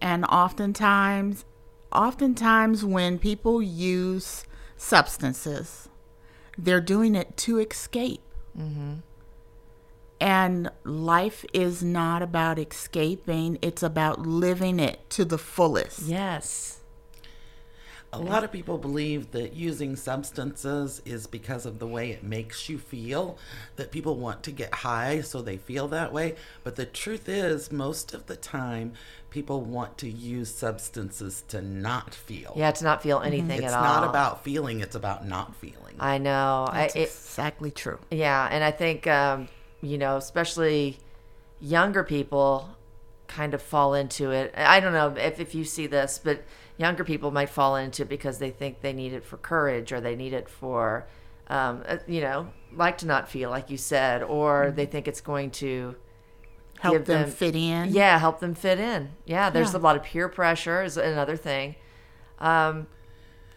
And 0.00 0.24
oftentimes, 0.26 1.44
oftentimes 1.92 2.84
when 2.84 3.18
people 3.18 3.62
use 3.62 4.44
substances, 4.76 5.88
they're 6.58 6.80
doing 6.80 7.14
it 7.14 7.36
to 7.38 7.58
escape. 7.58 8.20
And 10.20 10.70
life 10.84 11.44
is 11.52 11.82
not 11.82 12.22
about 12.22 12.58
escaping, 12.58 13.58
it's 13.60 13.82
about 13.82 14.20
living 14.20 14.80
it 14.80 15.08
to 15.10 15.24
the 15.24 15.38
fullest. 15.38 16.02
Yes. 16.02 16.80
A 18.12 18.20
lot 18.20 18.44
of 18.44 18.52
people 18.52 18.78
believe 18.78 19.32
that 19.32 19.52
using 19.52 19.94
substances 19.94 21.02
is 21.04 21.26
because 21.26 21.66
of 21.66 21.78
the 21.78 21.86
way 21.86 22.12
it 22.12 22.22
makes 22.22 22.68
you 22.68 22.78
feel, 22.78 23.36
that 23.74 23.90
people 23.90 24.16
want 24.16 24.42
to 24.44 24.52
get 24.52 24.72
high 24.72 25.20
so 25.20 25.42
they 25.42 25.58
feel 25.58 25.86
that 25.88 26.14
way. 26.14 26.36
But 26.64 26.76
the 26.76 26.86
truth 26.86 27.28
is, 27.28 27.70
most 27.70 28.14
of 28.14 28.24
the 28.24 28.36
time, 28.36 28.94
people 29.28 29.60
want 29.60 29.98
to 29.98 30.08
use 30.08 30.54
substances 30.54 31.44
to 31.48 31.60
not 31.60 32.14
feel. 32.14 32.54
Yeah, 32.56 32.70
to 32.70 32.84
not 32.84 33.02
feel 33.02 33.20
anything 33.20 33.62
It's 33.62 33.74
at 33.74 33.78
all. 33.78 33.84
not 33.84 34.08
about 34.08 34.42
feeling, 34.42 34.80
it's 34.80 34.96
about 34.96 35.26
not 35.26 35.54
feeling. 35.56 35.96
I 36.00 36.16
know. 36.16 36.66
I, 36.70 36.82
That's 36.82 36.96
it, 36.96 37.00
exactly 37.00 37.70
true. 37.70 37.98
Yeah, 38.10 38.48
and 38.50 38.64
I 38.64 38.70
think 38.70 39.06
um, 39.06 39.48
you 39.82 39.98
know, 39.98 40.16
especially 40.16 40.98
younger 41.60 42.02
people 42.04 42.70
kind 43.28 43.54
of 43.54 43.62
fall 43.62 43.94
into 43.94 44.30
it. 44.30 44.52
I 44.56 44.80
don't 44.80 44.92
know 44.92 45.14
if, 45.16 45.40
if 45.40 45.54
you 45.54 45.64
see 45.64 45.86
this, 45.86 46.20
but 46.22 46.42
younger 46.78 47.04
people 47.04 47.30
might 47.30 47.48
fall 47.48 47.76
into 47.76 48.02
it 48.02 48.08
because 48.08 48.38
they 48.38 48.50
think 48.50 48.80
they 48.82 48.92
need 48.92 49.12
it 49.12 49.24
for 49.24 49.36
courage 49.36 49.92
or 49.92 50.00
they 50.00 50.14
need 50.16 50.32
it 50.32 50.48
for, 50.48 51.06
um, 51.48 51.82
uh, 51.88 51.96
you 52.06 52.20
know, 52.20 52.48
like 52.72 52.98
to 52.98 53.06
not 53.06 53.28
feel, 53.28 53.50
like 53.50 53.70
you 53.70 53.76
said, 53.76 54.22
or 54.22 54.70
they 54.74 54.86
think 54.86 55.08
it's 55.08 55.20
going 55.20 55.50
to 55.52 55.96
Help 56.80 56.92
give 56.94 57.04
them, 57.06 57.30
fit 57.30 57.56
in. 57.56 57.90
Yeah, 57.90 58.18
help 58.18 58.40
them 58.40 58.54
fit 58.54 58.78
in. 58.78 59.10
Yeah, 59.24 59.48
there's 59.50 59.72
Yeah. 59.72 59.78
a 59.78 59.80
lot 59.80 59.96
of 59.96 60.02
peer 60.02 60.28
pressure 60.28 60.82
is 60.82 60.96
another 60.98 61.36
thing. 61.36 61.74
Um, 62.38 62.86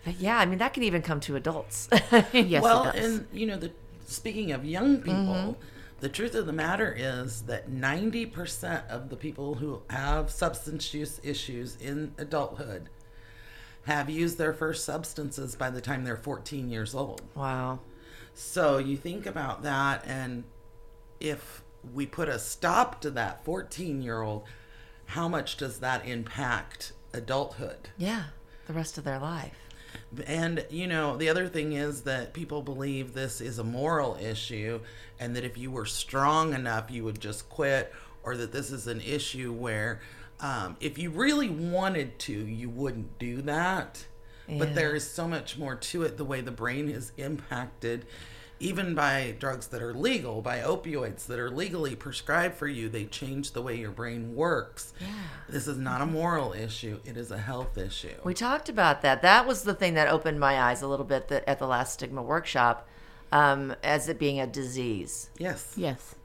but 0.05 0.15
yeah, 0.19 0.39
I 0.39 0.45
mean 0.45 0.59
that 0.59 0.73
can 0.73 0.83
even 0.83 1.01
come 1.01 1.19
to 1.21 1.35
adults. 1.35 1.89
Yes, 2.33 2.63
well, 2.63 2.85
it 2.87 2.93
does. 2.93 3.05
and 3.17 3.27
you 3.33 3.45
know, 3.45 3.57
the 3.57 3.71
speaking 4.07 4.51
of 4.53 4.63
young 4.65 4.97
people, 5.01 5.13
Mm-hmm. 5.13 5.61
The 5.99 6.09
truth 6.09 6.35
of 6.35 6.45
the 6.45 6.53
matter 6.53 6.93
is 6.97 7.43
that 7.43 7.69
90% 7.69 8.87
of 8.87 9.09
the 9.09 9.15
people 9.15 9.55
who 9.55 9.81
have 9.89 10.31
substance 10.31 10.93
use 10.93 11.19
issues 11.23 11.75
in 11.77 12.13
adulthood 12.17 12.89
have 13.85 14.09
used 14.09 14.37
their 14.37 14.53
first 14.53 14.85
substances 14.85 15.55
by 15.55 15.69
the 15.69 15.81
time 15.81 16.03
they're 16.03 16.15
14 16.17 16.69
years 16.69 16.93
old. 16.95 17.21
wow. 17.35 17.79
So 18.33 18.77
you 18.77 18.95
think 18.95 19.25
about 19.25 19.63
that, 19.63 20.05
and 20.07 20.45
if 21.19 21.61
we 21.93 22.05
put 22.05 22.29
a 22.29 22.39
stop 22.39 23.01
to 23.01 23.09
that 23.11 23.43
14 23.43 24.01
year 24.01 24.21
old, 24.21 24.43
how 25.07 25.27
much 25.27 25.57
does 25.57 25.79
that 25.79 26.05
impact 26.07 26.93
adulthood? 27.11 27.89
Yeah, 27.97 28.25
the 28.67 28.73
rest 28.73 28.97
of 28.97 29.03
their 29.03 29.19
life. 29.19 29.57
And, 30.25 30.65
you 30.69 30.87
know, 30.87 31.17
the 31.17 31.29
other 31.29 31.47
thing 31.47 31.73
is 31.73 32.01
that 32.01 32.33
people 32.33 32.61
believe 32.61 33.13
this 33.13 33.41
is 33.41 33.59
a 33.59 33.63
moral 33.63 34.17
issue 34.19 34.79
and 35.19 35.35
that 35.35 35.43
if 35.43 35.57
you 35.57 35.71
were 35.71 35.85
strong 35.85 36.53
enough, 36.53 36.89
you 36.89 37.03
would 37.03 37.19
just 37.19 37.49
quit, 37.49 37.93
or 38.23 38.35
that 38.37 38.51
this 38.51 38.71
is 38.71 38.87
an 38.87 39.01
issue 39.01 39.53
where 39.53 40.01
um, 40.39 40.77
if 40.79 40.97
you 40.97 41.09
really 41.09 41.49
wanted 41.49 42.17
to, 42.19 42.33
you 42.33 42.69
wouldn't 42.69 43.19
do 43.19 43.41
that. 43.43 44.05
Yeah. 44.47 44.59
But 44.59 44.75
there 44.75 44.95
is 44.95 45.09
so 45.09 45.27
much 45.27 45.57
more 45.57 45.75
to 45.75 46.03
it 46.03 46.17
the 46.17 46.25
way 46.25 46.41
the 46.41 46.51
brain 46.51 46.89
is 46.89 47.11
impacted. 47.17 48.05
Even 48.61 48.93
by 48.93 49.35
drugs 49.39 49.67
that 49.67 49.81
are 49.81 49.93
legal, 49.93 50.41
by 50.41 50.59
opioids 50.59 51.25
that 51.27 51.39
are 51.39 51.49
legally 51.49 51.95
prescribed 51.95 52.55
for 52.55 52.67
you, 52.67 52.89
they 52.89 53.05
change 53.05 53.53
the 53.53 53.61
way 53.61 53.75
your 53.77 53.91
brain 53.91 54.35
works. 54.35 54.91
Yeah. 54.99 55.07
This 55.47 55.65
is 55.65 55.77
not 55.77 56.01
a 56.01 56.05
moral 56.05 56.51
issue, 56.51 56.99
it 57.05 57.15
is 57.15 57.31
a 57.31 57.37
health 57.37 57.77
issue. 57.77 58.15
We 58.25 58.33
talked 58.33 58.67
about 58.67 59.01
that. 59.03 59.21
That 59.21 59.47
was 59.47 59.63
the 59.63 59.73
thing 59.73 59.93
that 59.93 60.09
opened 60.09 60.39
my 60.41 60.59
eyes 60.59 60.81
a 60.81 60.87
little 60.87 61.05
bit 61.05 61.29
that, 61.29 61.47
at 61.47 61.59
the 61.59 61.67
last 61.67 61.93
stigma 61.93 62.21
workshop, 62.21 62.85
um, 63.31 63.73
as 63.81 64.09
it 64.09 64.19
being 64.19 64.41
a 64.41 64.47
disease. 64.47 65.29
yes, 65.37 65.73
Yes. 65.77 66.15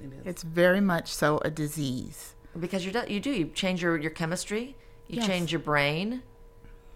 it 0.00 0.06
is. 0.12 0.26
It's 0.26 0.42
very 0.42 0.80
much 0.80 1.08
so 1.14 1.38
a 1.44 1.50
disease. 1.50 2.34
Because 2.58 2.84
you 2.84 2.90
do, 2.90 3.04
you 3.06 3.20
do 3.20 3.30
you 3.30 3.46
change 3.54 3.80
your, 3.82 3.96
your 3.96 4.10
chemistry, 4.10 4.74
you 5.06 5.18
Yes. 5.18 5.26
change 5.26 5.52
your 5.52 5.60
brain. 5.60 6.22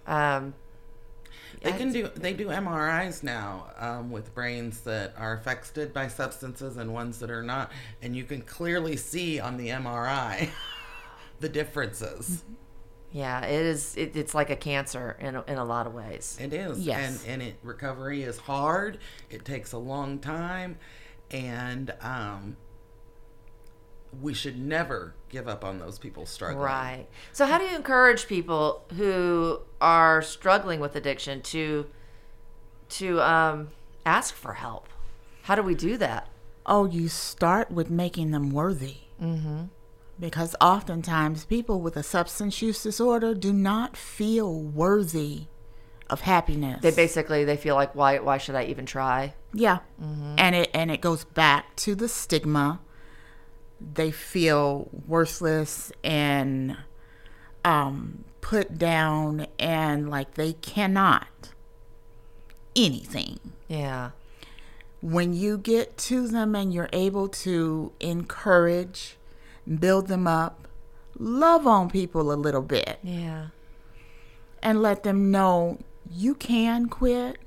Um, 0.06 0.54
They 1.62 1.72
can 1.72 1.92
do 1.92 2.08
they 2.14 2.32
do 2.32 2.46
MRIs 2.46 3.22
now 3.22 3.66
um, 3.78 4.10
with 4.10 4.34
brains 4.34 4.80
that 4.82 5.14
are 5.18 5.34
affected 5.34 5.92
by 5.92 6.08
substances 6.08 6.76
and 6.78 6.92
ones 6.94 7.18
that 7.18 7.30
are 7.30 7.42
not, 7.42 7.70
and 8.00 8.16
you 8.16 8.24
can 8.24 8.40
clearly 8.42 8.96
see 8.96 9.38
on 9.40 9.56
the 9.58 9.68
MRI 9.68 10.48
the 11.40 11.48
differences. 11.50 12.44
yeah, 13.12 13.44
it 13.44 13.66
is. 13.66 13.94
It, 13.96 14.16
it's 14.16 14.34
like 14.34 14.48
a 14.50 14.56
cancer 14.56 15.16
in 15.20 15.36
a, 15.36 15.42
in 15.46 15.58
a 15.58 15.64
lot 15.64 15.86
of 15.86 15.92
ways. 15.94 16.38
It 16.40 16.52
is, 16.54 16.78
Yes. 16.80 17.22
and 17.24 17.32
and 17.34 17.42
it 17.42 17.56
recovery 17.62 18.22
is 18.22 18.38
hard. 18.38 18.98
It 19.28 19.44
takes 19.44 19.72
a 19.72 19.78
long 19.78 20.18
time, 20.18 20.78
and 21.30 21.92
um, 22.00 22.56
we 24.20 24.34
should 24.34 24.58
never 24.58 25.14
give 25.28 25.46
up 25.46 25.64
on 25.64 25.78
those 25.78 25.98
people 25.98 26.26
struggling. 26.26 26.64
Right. 26.64 27.06
So, 27.32 27.46
how 27.46 27.58
do 27.58 27.64
you 27.64 27.76
encourage 27.76 28.26
people 28.26 28.84
who 28.96 29.60
are 29.80 30.22
struggling 30.22 30.80
with 30.80 30.96
addiction 30.96 31.42
to 31.42 31.86
to 32.90 33.20
um, 33.20 33.68
ask 34.04 34.34
for 34.34 34.54
help? 34.54 34.88
How 35.42 35.54
do 35.54 35.62
we 35.62 35.74
do 35.74 35.96
that? 35.98 36.28
Oh, 36.66 36.86
you 36.86 37.08
start 37.08 37.70
with 37.70 37.90
making 37.90 38.30
them 38.30 38.50
worthy. 38.50 38.98
Mm-hmm. 39.20 39.64
Because 40.18 40.54
oftentimes 40.60 41.46
people 41.46 41.80
with 41.80 41.96
a 41.96 42.02
substance 42.02 42.60
use 42.60 42.82
disorder 42.82 43.34
do 43.34 43.52
not 43.52 43.96
feel 43.96 44.54
worthy 44.54 45.46
of 46.10 46.22
happiness. 46.22 46.82
They 46.82 46.90
basically 46.90 47.44
they 47.44 47.56
feel 47.56 47.74
like 47.74 47.94
why 47.94 48.18
why 48.18 48.38
should 48.38 48.54
I 48.54 48.64
even 48.64 48.84
try? 48.84 49.34
Yeah. 49.54 49.78
And 50.00 50.54
it 50.54 50.70
and 50.74 50.90
it 50.90 51.00
goes 51.00 51.24
back 51.24 51.76
to 51.76 51.94
the 51.94 52.08
stigma. 52.08 52.80
They 53.80 54.10
feel 54.10 54.88
worthless 55.06 55.90
and 56.04 56.76
um 57.64 58.24
put 58.40 58.78
down 58.78 59.46
and 59.58 60.08
like 60.10 60.34
they 60.34 60.54
cannot 60.54 61.50
anything. 62.76 63.38
Yeah. 63.68 64.10
When 65.02 65.32
you 65.32 65.58
get 65.58 65.96
to 65.98 66.28
them 66.28 66.54
and 66.54 66.72
you're 66.72 66.88
able 66.92 67.28
to 67.28 67.92
encourage, 68.00 69.16
build 69.78 70.08
them 70.08 70.26
up, 70.26 70.66
love 71.18 71.66
on 71.66 71.90
people 71.90 72.32
a 72.32 72.34
little 72.34 72.62
bit 72.62 72.98
Yeah. 73.02 73.46
and 74.62 74.82
let 74.82 75.02
them 75.02 75.30
know 75.30 75.78
you 76.10 76.34
can 76.34 76.88
quit. 76.88 77.38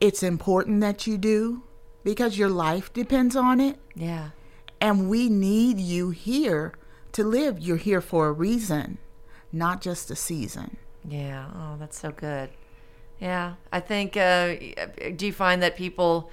It's 0.00 0.22
important 0.22 0.80
that 0.80 1.06
you 1.06 1.18
do 1.18 1.62
because 2.04 2.36
your 2.38 2.48
life 2.48 2.92
depends 2.92 3.34
on 3.36 3.60
it. 3.60 3.78
Yeah. 3.94 4.30
And 4.80 5.08
we 5.08 5.28
need 5.28 5.78
you 5.80 6.10
here 6.10 6.72
to 7.12 7.24
live. 7.24 7.58
You're 7.58 7.76
here 7.78 8.00
for 8.00 8.28
a 8.28 8.32
reason, 8.32 8.98
not 9.52 9.80
just 9.80 10.10
a 10.10 10.16
season. 10.16 10.76
Yeah. 11.08 11.46
Oh, 11.54 11.76
that's 11.78 11.98
so 11.98 12.10
good. 12.12 12.50
Yeah. 13.20 13.54
I 13.72 13.80
think. 13.80 14.16
Uh, 14.16 14.54
do 15.16 15.26
you 15.26 15.32
find 15.32 15.62
that 15.62 15.76
people? 15.76 16.30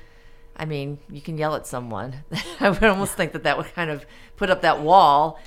I 0.55 0.65
mean, 0.65 0.99
you 1.09 1.21
can 1.21 1.37
yell 1.37 1.55
at 1.55 1.65
someone. 1.65 2.23
I 2.59 2.69
would 2.69 2.83
almost 2.83 3.13
think 3.15 3.31
that 3.31 3.43
that 3.43 3.57
would 3.57 3.73
kind 3.73 3.89
of 3.89 4.05
put 4.35 4.49
up 4.49 4.61
that 4.61 4.81
wall 4.81 5.39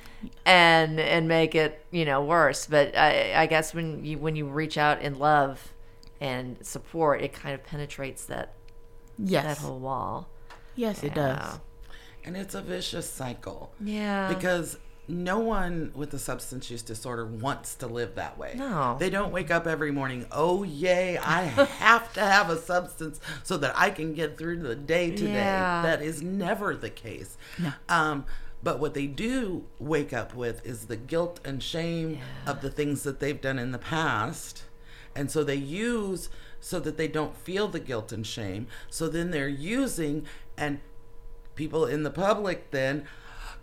and 0.45 0.99
and 0.99 1.27
make 1.27 1.53
it 1.55 1.85
you 1.91 2.03
know 2.03 2.23
worse. 2.23 2.65
But 2.65 2.97
I, 2.97 3.43
I 3.43 3.45
guess 3.45 3.73
when 3.73 4.03
you 4.03 4.17
when 4.17 4.35
you 4.35 4.47
reach 4.47 4.77
out 4.77 5.01
in 5.01 5.19
love 5.19 5.71
and 6.19 6.57
support, 6.65 7.21
it 7.21 7.31
kind 7.33 7.53
of 7.53 7.63
penetrates 7.63 8.25
that 8.25 8.53
Yes. 9.19 9.45
that 9.45 9.57
whole 9.65 9.79
wall. 9.79 10.27
yes, 10.75 11.03
it 11.03 11.13
does. 11.13 11.59
And 12.27 12.35
it's 12.37 12.53
a 12.53 12.61
vicious 12.61 13.09
cycle. 13.09 13.71
Yeah. 13.79 14.27
because 14.27 14.77
no 15.07 15.39
one 15.39 15.91
with 15.95 16.13
a 16.13 16.19
substance 16.19 16.69
use 16.69 16.81
disorder 16.81 17.25
wants 17.25 17.75
to 17.75 17.87
live 17.87 18.15
that 18.15 18.37
way. 18.37 18.53
No. 18.57 18.97
They 18.99 19.09
don't 19.09 19.31
wake 19.31 19.49
up 19.49 19.65
every 19.65 19.91
morning, 19.91 20.25
oh, 20.31 20.63
yay, 20.63 21.17
I 21.17 21.43
have 21.79 22.11
to 22.13 22.19
have 22.19 22.49
a 22.49 22.57
substance 22.57 23.21
so 23.43 23.55
that 23.57 23.73
I 23.77 23.89
can 23.89 24.13
get 24.13 24.37
through 24.37 24.59
the 24.59 24.75
day 24.75 25.11
today. 25.11 25.31
Yeah. 25.33 25.81
That 25.83 26.01
is 26.01 26.21
never 26.21 26.75
the 26.75 26.89
case. 26.89 27.37
Um, 27.87 28.25
but 28.61 28.79
what 28.79 28.93
they 28.93 29.07
do 29.07 29.63
wake 29.79 30.11
up 30.11 30.35
with 30.35 30.65
is 30.65 30.87
the 30.87 30.97
guilt 30.97 31.39
and 31.45 31.63
shame 31.63 32.19
of 32.45 32.61
the 32.61 32.69
things 32.69 33.03
that 33.03 33.21
they've 33.21 33.39
done 33.39 33.59
in 33.59 33.71
the 33.71 33.77
past. 33.77 34.63
And 35.15 35.31
so 35.31 35.43
they 35.43 35.55
use 35.55 36.29
so 36.59 36.79
that 36.81 36.97
they 36.97 37.07
don't 37.07 37.37
feel 37.37 37.67
the 37.69 37.79
guilt 37.79 38.11
and 38.11 38.27
shame. 38.27 38.67
So 38.89 39.07
then 39.07 39.31
they're 39.31 39.47
using, 39.47 40.25
and 40.57 40.79
people 41.57 41.85
in 41.85 42.03
the 42.03 42.09
public 42.09 42.71
then 42.71 43.05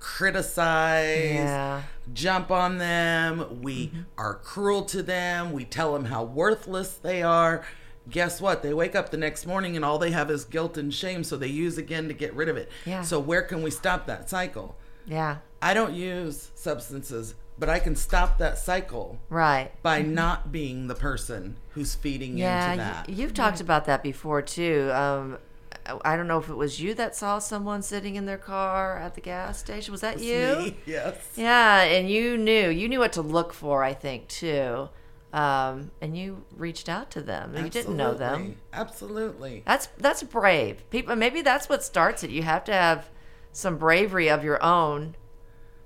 criticize, 0.01 1.35
Yeah. 1.35 1.83
jump 2.13 2.51
on 2.51 2.77
them. 2.79 3.63
We 3.63 3.91
are 4.19 4.35
cruel 4.35 4.83
to 4.87 5.03
them. 5.03 5.53
We 5.53 5.65
tell 5.65 5.95
them 5.95 6.05
how 6.07 6.25
worthless 6.25 6.93
they 6.95 7.23
are. 7.23 7.65
Guess 8.11 8.41
what? 8.41 8.63
They 8.63 8.75
wake 8.75 8.95
up 8.95 9.11
the 9.11 9.17
next 9.17 9.47
morning 9.47 9.77
and 9.77 9.85
all 9.85 9.99
they 9.99 10.11
have 10.11 10.31
is 10.31 10.45
guilt 10.45 10.77
and 10.77 10.93
shame, 10.93 11.25
so 11.25 11.37
they 11.39 11.47
use 11.47 11.79
again 11.79 12.09
to 12.09 12.15
get 12.15 12.35
rid 12.35 12.51
of 12.51 12.57
it. 12.59 12.71
Yeah. 12.85 13.01
So, 13.01 13.19
where 13.19 13.41
can 13.43 13.63
we 13.63 13.71
stop 13.71 14.07
that 14.07 14.29
cycle? 14.29 14.77
Yeah. 15.07 15.37
I 15.63 15.73
don't 15.73 15.95
use 15.95 16.51
substances, 16.55 17.35
but 17.59 17.71
I 17.71 17.79
can 17.79 17.97
stop 17.97 18.37
that 18.39 18.59
cycle 18.59 19.19
Right. 19.31 19.71
by 19.83 20.03
not 20.03 20.53
being 20.53 20.89
the 20.89 20.95
person 20.95 21.57
who's 21.71 21.95
feeding 21.95 22.37
Yeah, 22.37 22.73
into 22.73 22.83
y- 22.85 22.91
that. 22.91 23.09
you've 23.09 23.33
talked 23.33 23.63
about 23.63 23.87
that 23.87 24.03
before 24.03 24.43
too. 24.43 24.91
Um, 24.93 25.39
I- 25.87 26.13
I 26.13 26.17
don't 26.17 26.27
know 26.27 26.39
if 26.39 26.49
it 26.49 26.55
was 26.55 26.81
you 26.81 26.95
that 26.95 27.15
saw 27.15 27.39
someone 27.39 27.83
sitting 27.83 28.17
in 28.17 28.27
their 28.27 28.39
car 28.39 28.99
at 28.99 29.15
the 29.15 29.21
gas 29.21 29.59
station. 29.59 29.93
Was 29.93 30.01
that 30.01 30.21
you? 30.21 30.57
Me? 30.59 30.77
Yes. 30.87 31.17
Yeah, 31.37 31.83
and 31.83 32.09
you 32.11 32.37
knew 32.39 32.69
you 32.71 32.89
knew 32.89 32.99
what 33.01 33.13
to 33.15 33.23
look 33.23 33.53
for. 33.53 33.83
I 33.85 33.93
think 33.95 34.29
too. 34.29 34.89
um, 35.33 35.91
and 36.01 36.17
you 36.17 36.45
reached 36.57 36.89
out 36.89 37.11
to 37.11 37.21
them. 37.21 37.57
You 37.57 37.69
didn't 37.69 37.97
know 37.97 38.15
them. 38.15 38.57
Absolutely. 38.73 39.63
That's 39.67 39.89
that's 39.99 40.23
brave. 40.23 40.89
People 40.91 41.17
maybe 41.17 41.43
that's 41.43 41.69
what 41.69 41.83
starts 41.83 42.23
it. 42.23 42.31
You 42.31 42.43
have 42.45 42.63
to 42.65 42.73
have 42.73 43.11
some 43.53 43.77
bravery 43.77 44.29
of 44.31 44.45
your 44.45 44.63
own 44.63 45.17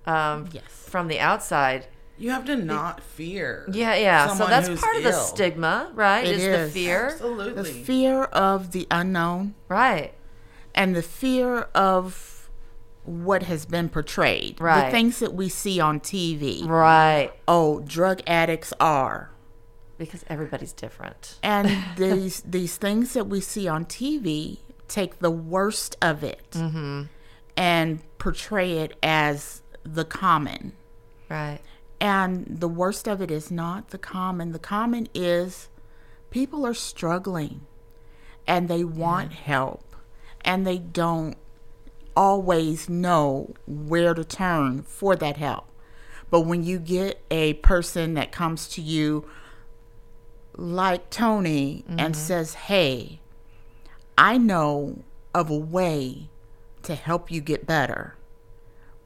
um, 0.07 0.49
Yes. 0.53 0.65
from 0.69 1.09
the 1.09 1.19
outside. 1.19 1.87
You 2.19 2.31
have 2.31 2.45
to 2.47 2.57
not 2.57 3.01
fear. 3.01 3.69
Yeah, 3.73 3.95
yeah. 3.95 4.35
So 4.35 4.47
that's 4.47 4.69
who's 4.69 4.81
part 4.81 4.97
of 4.97 5.05
the 5.05 5.13
stigma, 5.13 5.91
right? 5.95 6.27
It 6.27 6.37
is 6.37 6.43
the 6.43 6.59
is. 6.65 6.73
fear, 6.73 7.17
The 7.55 7.65
fear 7.65 8.25
of 8.25 8.73
the 8.73 8.87
unknown 8.91 9.55
right? 9.69 10.13
and 10.75 10.95
the 10.95 11.03
fear 11.03 11.69
of 11.75 12.51
what 13.05 13.45
has 13.45 13.67
been 13.67 13.89
portrayed. 13.89 14.61
Right. 14.61 14.87
The 14.87 14.91
things 14.91 15.19
that 15.21 15.35
we 15.35 15.49
see 15.49 15.81
on 15.81 16.01
TV. 16.01 16.67
Right. 16.67 17.33
Oh, 17.47 17.81
drug 17.81 18.21
addicts 18.27 18.73
are. 18.79 19.31
Because 19.97 20.25
everybody's 20.29 20.73
different. 20.73 21.39
And 21.43 21.85
these 21.97 22.43
these 22.43 22.77
things 22.77 23.15
that 23.15 23.27
we 23.27 23.41
see 23.41 23.67
on 23.67 23.85
TV 23.85 24.59
take 24.87 25.19
the 25.19 25.31
worst 25.31 25.97
of 26.01 26.23
it 26.23 26.51
mm-hmm. 26.53 27.03
and 27.57 28.19
portray 28.19 28.79
it 28.79 28.97
as 29.03 29.63
the 29.83 30.05
common. 30.05 30.73
Right. 31.29 31.61
And 32.01 32.61
the 32.61 32.69
worst 32.69 33.09
of 33.09 33.21
it 33.21 33.31
is 33.31 33.51
not 33.51 33.89
the 33.89 33.99
common. 33.99 34.53
The 34.53 34.59
common 34.59 35.09
is 35.15 35.69
people 36.31 36.67
are 36.67 36.75
struggling 36.75 37.63
and 38.47 38.69
they 38.69 38.85
want 38.85 39.33
help 39.33 39.97
and 40.43 40.67
they 40.67 40.79
don't 40.79 41.37
always 42.17 42.89
know 42.89 43.55
where 43.67 44.15
to 44.15 44.25
turn 44.25 44.83
for 44.83 45.17
that 45.17 45.37
help. 45.37 45.67
But 46.31 46.43
when 46.43 46.63
you 46.63 46.79
get 46.79 47.23
a 47.31 47.55
person 47.55 48.15
that 48.15 48.33
comes 48.33 48.69
to 48.71 48.83
you 48.83 49.29
like 50.57 51.11
Toni 51.11 51.85
and 51.89 51.99
mm-hmm. 51.99 52.13
says, 52.13 52.55
Hey, 52.55 53.21
I 54.17 54.37
know 54.37 55.05
of 55.35 55.51
a 55.51 55.57
way 55.57 56.29
to 56.83 56.95
help 56.95 57.31
you 57.31 57.41
get 57.41 57.67
better 57.67 58.18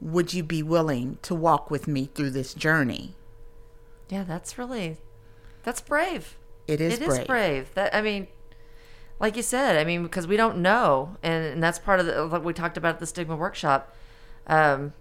would 0.03 0.33
you 0.33 0.43
be 0.43 0.61
willing 0.61 1.17
to 1.21 1.33
walk 1.33 1.71
with 1.71 1.87
me 1.87 2.09
through 2.13 2.31
this 2.31 2.53
journey? 2.53 3.15
Yeah, 4.09 4.23
that's 4.23 4.57
really 4.57 4.97
that's 5.63 5.81
brave. 5.81 6.35
It 6.67 6.81
is 6.81 6.93
It 6.93 7.01
is 7.01 7.07
brave. 7.07 7.27
brave. 7.27 7.73
That 7.75 7.95
I 7.95 8.01
mean, 8.01 8.27
like 9.19 9.35
you 9.37 9.41
said, 9.43 9.77
I 9.77 9.83
mean, 9.85 10.03
because 10.03 10.27
we 10.27 10.35
don't 10.37 10.57
know, 10.57 11.15
and, 11.23 11.45
and 11.45 11.63
that's 11.63 11.79
part 11.79 11.99
of 11.99 12.05
the 12.05 12.25
like 12.25 12.43
we 12.43 12.53
talked 12.53 12.77
about 12.77 12.95
at 12.95 12.99
the 12.99 13.07
stigma 13.07 13.35
workshop. 13.35 13.95
Um, 14.47 14.93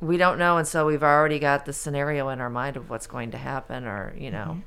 we 0.00 0.16
don't 0.16 0.38
know, 0.38 0.58
and 0.58 0.66
so 0.66 0.84
we've 0.86 1.02
already 1.02 1.38
got 1.38 1.64
the 1.64 1.72
scenario 1.72 2.28
in 2.28 2.40
our 2.40 2.50
mind 2.50 2.76
of 2.76 2.90
what's 2.90 3.06
going 3.06 3.30
to 3.30 3.38
happen, 3.38 3.84
or 3.84 4.14
you 4.18 4.30
know, 4.30 4.58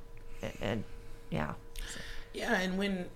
Mm-hmm. 0.42 0.46
and, 0.46 0.54
and 0.62 0.84
yeah, 1.30 1.54
Yeah, 2.34 2.54
and 2.60 2.78
when 2.78 3.10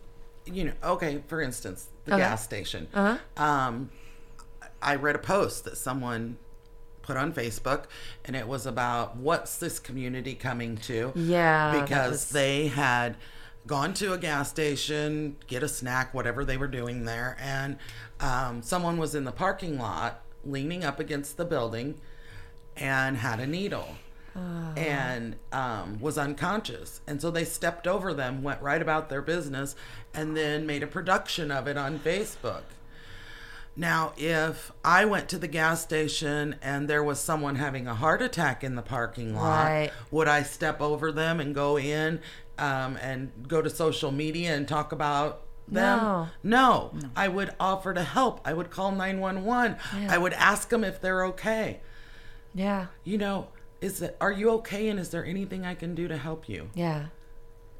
you 0.46 0.66
know, 0.66 0.74
okay, 0.84 1.24
for 1.28 1.42
instance, 1.42 1.88
the 2.06 2.14
Okay. 2.14 2.22
gas 2.24 2.44
station. 2.44 2.88
Uh-huh. 2.94 3.18
Um, 3.44 3.90
I 4.82 4.96
read 4.96 5.16
a 5.16 5.20
post 5.20 5.66
that 5.66 5.78
someone 5.78 6.38
put 7.02 7.18
on 7.18 7.34
Facebook, 7.34 7.86
and 8.26 8.36
it 8.36 8.48
was 8.48 8.66
about 8.66 9.16
what's 9.18 9.58
this 9.58 9.80
community 9.80 10.36
coming 10.36 10.78
to? 10.78 11.12
Yeah, 11.16 11.82
because 11.82 12.12
was- 12.12 12.30
they 12.30 12.68
had 12.68 13.18
gone 13.68 13.94
to 13.96 14.14
a 14.14 14.18
gas 14.18 14.50
station, 14.50 15.36
get 15.48 15.64
a 15.64 15.68
snack, 15.68 16.14
whatever 16.14 16.46
they 16.46 16.58
were 16.58 16.68
doing 16.68 17.06
there, 17.06 17.38
and 17.40 17.78
um, 18.20 18.62
someone 18.62 18.98
was 18.98 19.16
in 19.16 19.24
the 19.26 19.32
parking 19.32 19.78
lot 19.78 20.22
leaning 20.46 20.84
up 20.84 21.00
against 21.00 21.38
the 21.38 21.46
building 21.46 22.00
and 22.78 23.18
had 23.18 23.40
a 23.40 23.46
needle 23.48 23.96
and 24.78 25.36
um, 25.52 26.00
was 26.00 26.18
unconscious. 26.18 27.02
And 27.06 27.22
so 27.22 27.30
they 27.30 27.44
stepped 27.44 27.88
over 27.88 28.14
them, 28.14 28.42
went 28.42 28.62
right 28.62 28.82
about 28.82 29.10
their 29.10 29.22
business, 29.22 29.76
and 30.14 30.38
then 30.38 30.66
made 30.66 30.82
a 30.82 30.88
production 30.88 31.52
of 31.52 31.68
it 31.68 31.78
on 31.78 32.00
Facebook. 32.00 32.62
Now, 33.76 34.14
if 34.18 34.72
I 34.84 35.06
went 35.06 35.30
to 35.30 35.38
the 35.38 35.48
gas 35.48 35.82
station 35.82 36.56
and 36.62 36.90
there 36.90 37.04
was 37.04 37.20
someone 37.20 37.56
having 37.56 37.88
a 37.88 37.94
heart 37.96 38.22
attack 38.22 38.64
in 38.64 38.76
the 38.76 38.82
parking 38.82 39.34
lot, 39.36 39.66
Right. 39.66 39.92
would 40.12 40.28
I 40.28 40.44
step 40.44 40.82
over 40.82 41.12
them 41.12 41.40
and 41.40 41.56
go 41.56 41.78
in 41.78 42.20
um, 42.58 42.98
and 43.02 43.32
go 43.48 43.62
to 43.62 43.70
social 43.70 44.12
media 44.12 44.54
and 44.56 44.68
talk 44.68 44.92
about 44.92 45.44
them? 45.68 46.00
No. 46.00 46.28
No. 46.44 46.94
I 47.16 47.30
would 47.30 47.54
offer 47.60 47.94
to 47.94 48.04
help. 48.04 48.42
I 48.44 48.54
would 48.54 48.70
call 48.70 48.92
911. 48.92 49.78
Yeah. 49.98 50.14
I 50.14 50.18
would 50.18 50.34
ask 50.34 50.68
them 50.70 50.84
if 50.84 51.00
they're 51.00 51.24
okay. 51.28 51.80
yeah, 52.54 52.88
You 53.06 53.18
know, 53.18 53.48
is 53.80 54.02
it, 54.02 54.18
are 54.20 54.32
you 54.32 54.50
okay 54.56 54.90
and 54.90 55.00
is 55.00 55.10
there 55.12 55.24
anything 55.24 55.66
I 55.66 55.76
can 55.76 55.96
do 55.96 56.08
to 56.10 56.18
help 56.18 56.50
you? 56.50 56.70
yeah. 56.76 57.06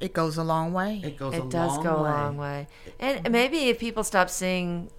It 0.00 0.14
goes 0.14 0.38
a 0.38 0.44
long 0.44 0.72
way. 0.72 1.02
It 1.04 1.18
goes 1.18 1.34
It 1.34 1.50
does 1.50 1.72
long 1.76 1.82
go 1.84 2.02
way. 2.04 2.10
a 2.10 2.12
long 2.14 2.36
way. 2.38 2.68
And 2.98 3.30
maybe 3.30 3.68
if 3.68 3.78
people 3.78 4.02
stop 4.02 4.30
seeing, 4.30 4.90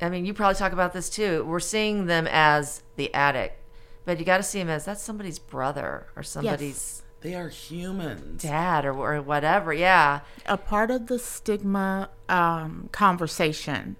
I 0.00 0.08
mean, 0.10 0.26
you 0.26 0.34
probably 0.34 0.56
talk 0.56 0.72
about 0.72 0.92
this 0.92 1.08
too. 1.08 1.44
We're 1.44 1.60
seeing 1.60 2.06
them 2.06 2.26
as 2.30 2.82
the 2.96 3.12
addict, 3.14 3.58
but 4.04 4.18
you 4.18 4.24
got 4.24 4.36
to 4.38 4.42
see 4.42 4.58
them 4.58 4.68
as 4.68 4.84
that's 4.84 5.02
somebody's 5.02 5.38
brother 5.38 6.06
or 6.16 6.22
somebody's 6.22 7.02
They 7.22 7.34
are 7.34 7.48
humans. 7.48 8.42
dad 8.42 8.84
or, 8.84 8.92
or 8.92 9.22
whatever. 9.22 9.72
Yeah. 9.72 10.20
a 10.44 10.56
part 10.58 10.90
of 10.90 11.06
the 11.06 11.18
stigma 11.18 12.10
um, 12.28 12.88
conversation 12.92 13.96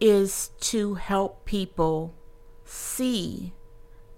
is 0.00 0.50
to 0.60 0.94
help 0.94 1.44
people 1.44 2.14
see 2.64 3.52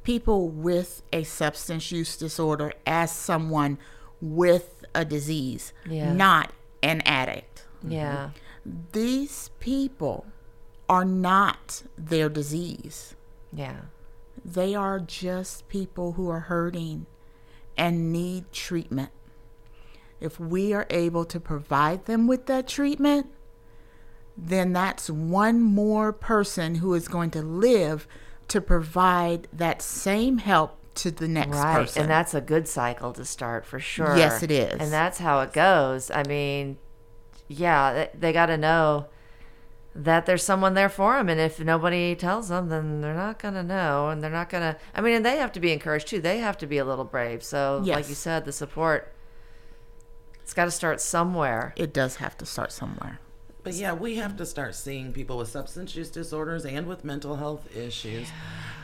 people 0.03 0.49
with 0.49 1.03
a 1.13 1.23
substance 1.25 1.91
use 1.91 2.17
disorder 2.17 2.73
as 2.87 3.11
someone 3.11 3.79
with 4.21 4.85
a 4.95 5.05
disease, 5.05 5.73
Yeah. 5.89 6.13
not 6.13 6.53
an 6.83 7.01
addict. 7.03 7.65
Yeah. 7.87 8.31
These 8.93 9.51
people 9.61 10.27
are 10.89 11.05
not 11.05 11.83
their 11.97 12.29
disease. 12.29 13.15
Yeah. 13.53 13.83
They 14.45 14.75
are 14.75 14.99
just 14.99 15.69
people 15.69 16.13
who 16.13 16.29
are 16.29 16.41
hurting 16.41 17.07
and 17.77 18.13
need 18.13 18.53
treatment. 18.53 19.11
If 20.21 20.39
we 20.39 20.73
are 20.73 20.87
able 20.91 21.25
to 21.27 21.41
provide 21.41 22.07
them 22.07 22.27
with 22.27 22.47
that 22.47 22.69
treatment, 22.69 23.27
then 24.37 24.73
that's 24.73 25.09
one 25.11 25.61
more 25.63 26.13
person 26.13 26.77
who 26.77 26.95
is 26.95 27.09
going 27.09 27.31
to 27.33 27.43
live 27.43 28.07
to 28.49 28.61
provide 28.61 29.49
that 29.53 29.81
same 29.83 30.39
help 30.39 30.79
to 30.97 31.11
the 31.11 31.29
next 31.29 31.57
Right. 31.57 31.75
person. 31.75 32.03
And 32.03 32.11
that's 32.11 32.35
a 32.35 32.41
good 32.41 32.69
cycle 32.69 33.13
to 33.15 33.25
start 33.25 33.65
for 33.67 33.81
sure. 33.81 34.17
Yes, 34.17 34.43
it 34.43 34.51
is. 34.51 34.81
And 34.81 34.93
that's 34.93 35.19
how 35.19 35.41
it 35.41 35.53
goes. 35.53 36.11
I 36.11 36.23
mean, 36.25 36.79
yeah, 37.49 37.93
they, 37.93 38.11
they 38.19 38.33
got 38.33 38.47
to 38.47 38.57
know 38.57 39.07
that 39.95 40.27
there's 40.27 40.43
someone 40.43 40.75
there 40.75 40.89
for 40.89 41.17
them. 41.17 41.29
And 41.29 41.41
if 41.41 41.61
nobody 41.61 42.15
tells 42.17 42.49
them, 42.49 42.69
then 42.69 43.01
they're 43.01 43.15
not 43.15 43.39
going 43.39 43.55
to 43.55 43.63
know. 43.63 44.09
And 44.09 44.23
they're 44.23 44.31
not 44.31 44.49
going 44.49 44.63
to, 44.75 44.79
I 44.95 45.01
mean, 45.01 45.15
and 45.15 45.25
they 45.25 45.37
have 45.37 45.53
to 45.53 45.61
be 45.61 45.73
encouraged 45.73 46.09
too. 46.09 46.21
They 46.21 46.39
have 46.39 46.59
to 46.59 46.67
be 46.67 46.79
a 46.79 46.85
little 46.85 47.05
brave. 47.05 47.43
So, 47.45 47.81
like 47.85 48.09
you 48.09 48.15
said, 48.17 48.45
the 48.45 48.53
support, 48.53 49.13
it's 50.43 50.53
got 50.55 50.65
to 50.67 50.71
start 50.71 51.01
somewhere. 51.01 51.73
it 51.77 51.93
does 51.93 52.17
have 52.17 52.37
to 52.39 52.47
start 52.47 52.73
somewhere. 52.73 53.21
But 53.63 53.75
yeah, 53.75 53.95
we 53.95 54.17
have 54.17 54.37
to 54.37 54.45
start 54.47 54.75
seeing 54.75 55.13
people 55.13 55.39
with 55.39 55.49
substance 55.49 55.97
use 55.97 56.11
disorders 56.11 56.67
and 56.67 56.87
with 56.87 57.03
mental 57.03 57.37
health 57.37 57.75
issues 57.75 58.29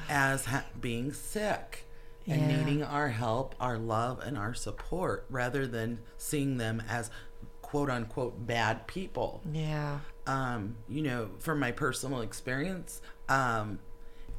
as 0.08 0.46
ha- 0.46 0.64
being 0.80 1.12
sick 1.12 1.84
and 2.26 2.40
Yeah. 2.50 2.56
needing 2.64 2.82
our 2.82 3.08
help, 3.08 3.54
our 3.60 3.76
love, 3.76 4.20
and 4.20 4.38
our 4.38 4.54
support 4.54 5.26
rather 5.28 5.66
than 5.66 5.98
seeing 6.16 6.56
them 6.56 6.82
as 6.88 7.10
quote 7.70 7.88
unquote 7.88 8.46
bad 8.46 8.86
people. 8.88 9.40
Yeah. 9.52 10.00
Um, 10.26 10.74
you 10.88 11.02
know, 11.02 11.30
from 11.38 11.60
my 11.60 11.70
personal 11.70 12.20
experience, 12.20 13.00
um, 13.28 13.78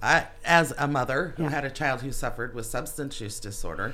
I, 0.01 0.27
as 0.43 0.73
a 0.77 0.87
mother 0.87 1.33
who 1.37 1.43
Yeah. 1.43 1.49
had 1.51 1.63
a 1.65 1.69
child 1.69 2.01
who 2.01 2.11
suffered 2.11 2.53
with 2.53 2.65
substance 2.65 3.21
use 3.21 3.39
disorder, 3.39 3.93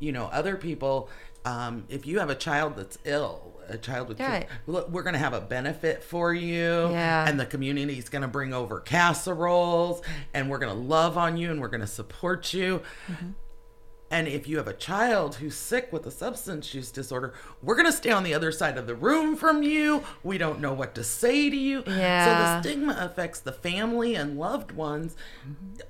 you 0.00 0.12
know, 0.12 0.26
other 0.26 0.56
people, 0.56 1.08
um, 1.46 1.84
if 1.88 2.04
you 2.06 2.18
have 2.18 2.28
a 2.28 2.34
child 2.34 2.76
that's 2.76 2.98
ill, 3.04 3.54
a 3.70 3.78
child 3.78 4.08
with, 4.08 4.20
Right. 4.20 4.46
look, 4.66 4.90
we're 4.90 5.02
going 5.02 5.14
to 5.14 5.18
have 5.18 5.32
a 5.34 5.40
benefit 5.40 6.02
for 6.04 6.34
you, 6.34 6.90
Yeah. 6.90 7.26
and 7.26 7.40
the 7.40 7.46
community 7.46 7.98
is 7.98 8.08
going 8.10 8.22
to 8.22 8.28
bring 8.28 8.52
over 8.52 8.80
casseroles, 8.80 10.02
and 10.34 10.50
we're 10.50 10.58
going 10.58 10.74
to 10.74 10.78
love 10.82 11.16
on 11.16 11.36
you, 11.38 11.50
and 11.50 11.60
we're 11.60 11.68
going 11.68 11.80
to 11.80 11.86
support 11.86 12.52
you. 12.52 12.82
Mm-hmm. 13.10 13.28
And 14.10 14.26
if 14.26 14.48
you 14.48 14.56
have 14.56 14.68
a 14.68 14.72
child 14.72 15.36
who's 15.36 15.54
sick 15.54 15.92
with 15.92 16.06
a 16.06 16.10
substance 16.10 16.72
use 16.72 16.90
disorder, 16.90 17.34
we're 17.62 17.74
going 17.74 17.86
to 17.86 17.92
stay 17.92 18.10
on 18.10 18.24
the 18.24 18.32
other 18.32 18.50
side 18.50 18.78
of 18.78 18.86
the 18.86 18.94
room 18.94 19.36
from 19.36 19.62
you. 19.62 20.02
We 20.22 20.38
don't 20.38 20.60
know 20.60 20.72
what 20.72 20.94
to 20.94 21.04
say 21.04 21.50
to 21.50 21.56
you. 21.56 21.82
Yeah. 21.86 22.24
So 22.24 22.30
the 22.30 22.62
stigma 22.62 22.96
affects 22.98 23.40
the 23.40 23.52
family 23.52 24.14
and 24.14 24.38
loved 24.38 24.72
ones 24.72 25.14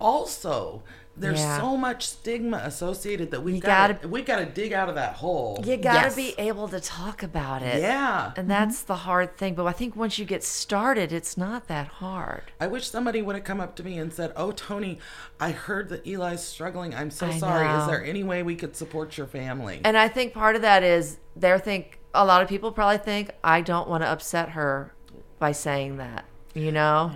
also 0.00 0.82
there's 1.20 1.40
Yeah. 1.40 1.58
so 1.60 1.76
much 1.76 2.06
stigma 2.08 2.58
associated 2.64 3.30
that 3.32 3.42
we've 3.42 3.60
got 3.62 3.88
gotta- 3.90 4.02
to 4.02 4.08
we 4.08 4.22
got 4.22 4.38
to 4.38 4.46
dig 4.46 4.72
out 4.72 4.88
of 4.88 4.94
that 4.94 5.14
hole. 5.14 5.62
You 5.64 5.76
got 5.76 5.92
to 5.94 5.98
Yes. 6.06 6.16
be 6.16 6.34
able 6.38 6.68
to 6.68 6.80
talk 6.80 7.22
about 7.22 7.62
it. 7.62 7.80
Yeah. 7.82 8.32
And 8.36 8.50
that's 8.50 8.82
the 8.82 8.96
hard 8.96 9.36
thing. 9.36 9.54
But 9.54 9.66
I 9.66 9.72
think 9.72 9.96
once 9.96 10.18
you 10.18 10.24
get 10.24 10.44
started, 10.44 11.12
it's 11.12 11.36
not 11.36 11.66
that 11.68 11.88
hard. 11.88 12.44
I 12.60 12.66
wish 12.66 12.88
somebody 12.90 13.20
would 13.22 13.34
have 13.34 13.44
come 13.44 13.60
up 13.60 13.74
to 13.76 13.82
me 13.84 13.98
and 13.98 14.12
said, 14.12 14.32
"Oh, 14.36 14.52
Toni, 14.52 14.98
I 15.40 15.50
heard 15.50 15.88
that 15.90 16.06
Eli's 16.06 16.40
struggling. 16.42 16.94
I'm 16.94 17.10
so 17.10 17.26
I 17.26 17.38
sorry. 17.38 17.80
Is 17.80 17.86
there 17.86 18.04
any 18.04 18.22
way 18.24 18.42
we 18.42 18.54
could 18.56 18.76
support 18.76 19.16
your 19.18 19.26
family?" 19.26 19.80
And 19.84 19.96
I 19.96 20.08
think 20.08 20.32
part 20.34 20.56
of 20.56 20.62
that 20.62 20.82
is 20.82 21.18
they 21.36 21.56
think 21.58 21.98
a 22.14 22.24
lot 22.24 22.42
of 22.42 22.48
people 22.48 22.72
probably 22.72 22.98
think 22.98 23.30
I 23.44 23.60
don't 23.60 23.88
want 23.88 24.02
to 24.02 24.08
upset 24.08 24.50
her 24.50 24.94
by 25.38 25.52
saying 25.52 25.98
that. 25.98 26.24
You 26.54 26.72
know, 26.72 27.12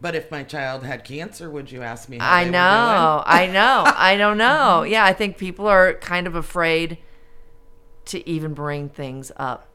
But 0.00 0.14
if 0.14 0.30
my 0.30 0.42
child 0.42 0.84
had 0.84 1.04
cancer, 1.04 1.48
would 1.50 1.70
you 1.72 1.82
ask 1.82 2.08
me? 2.08 2.18
How 2.18 2.30
I 2.30 2.44
they 2.44 2.50
were 2.50 2.52
know, 2.52 3.22
I 3.26 3.46
know, 3.46 3.84
I 3.96 4.16
don't 4.16 4.36
know. 4.38 4.82
Yeah, 4.82 5.04
I 5.04 5.12
think 5.12 5.38
people 5.38 5.66
are 5.66 5.94
kind 5.94 6.26
of 6.26 6.34
afraid 6.34 6.98
to 8.06 8.28
even 8.28 8.52
bring 8.54 8.88
things 8.88 9.32
up. 9.36 9.68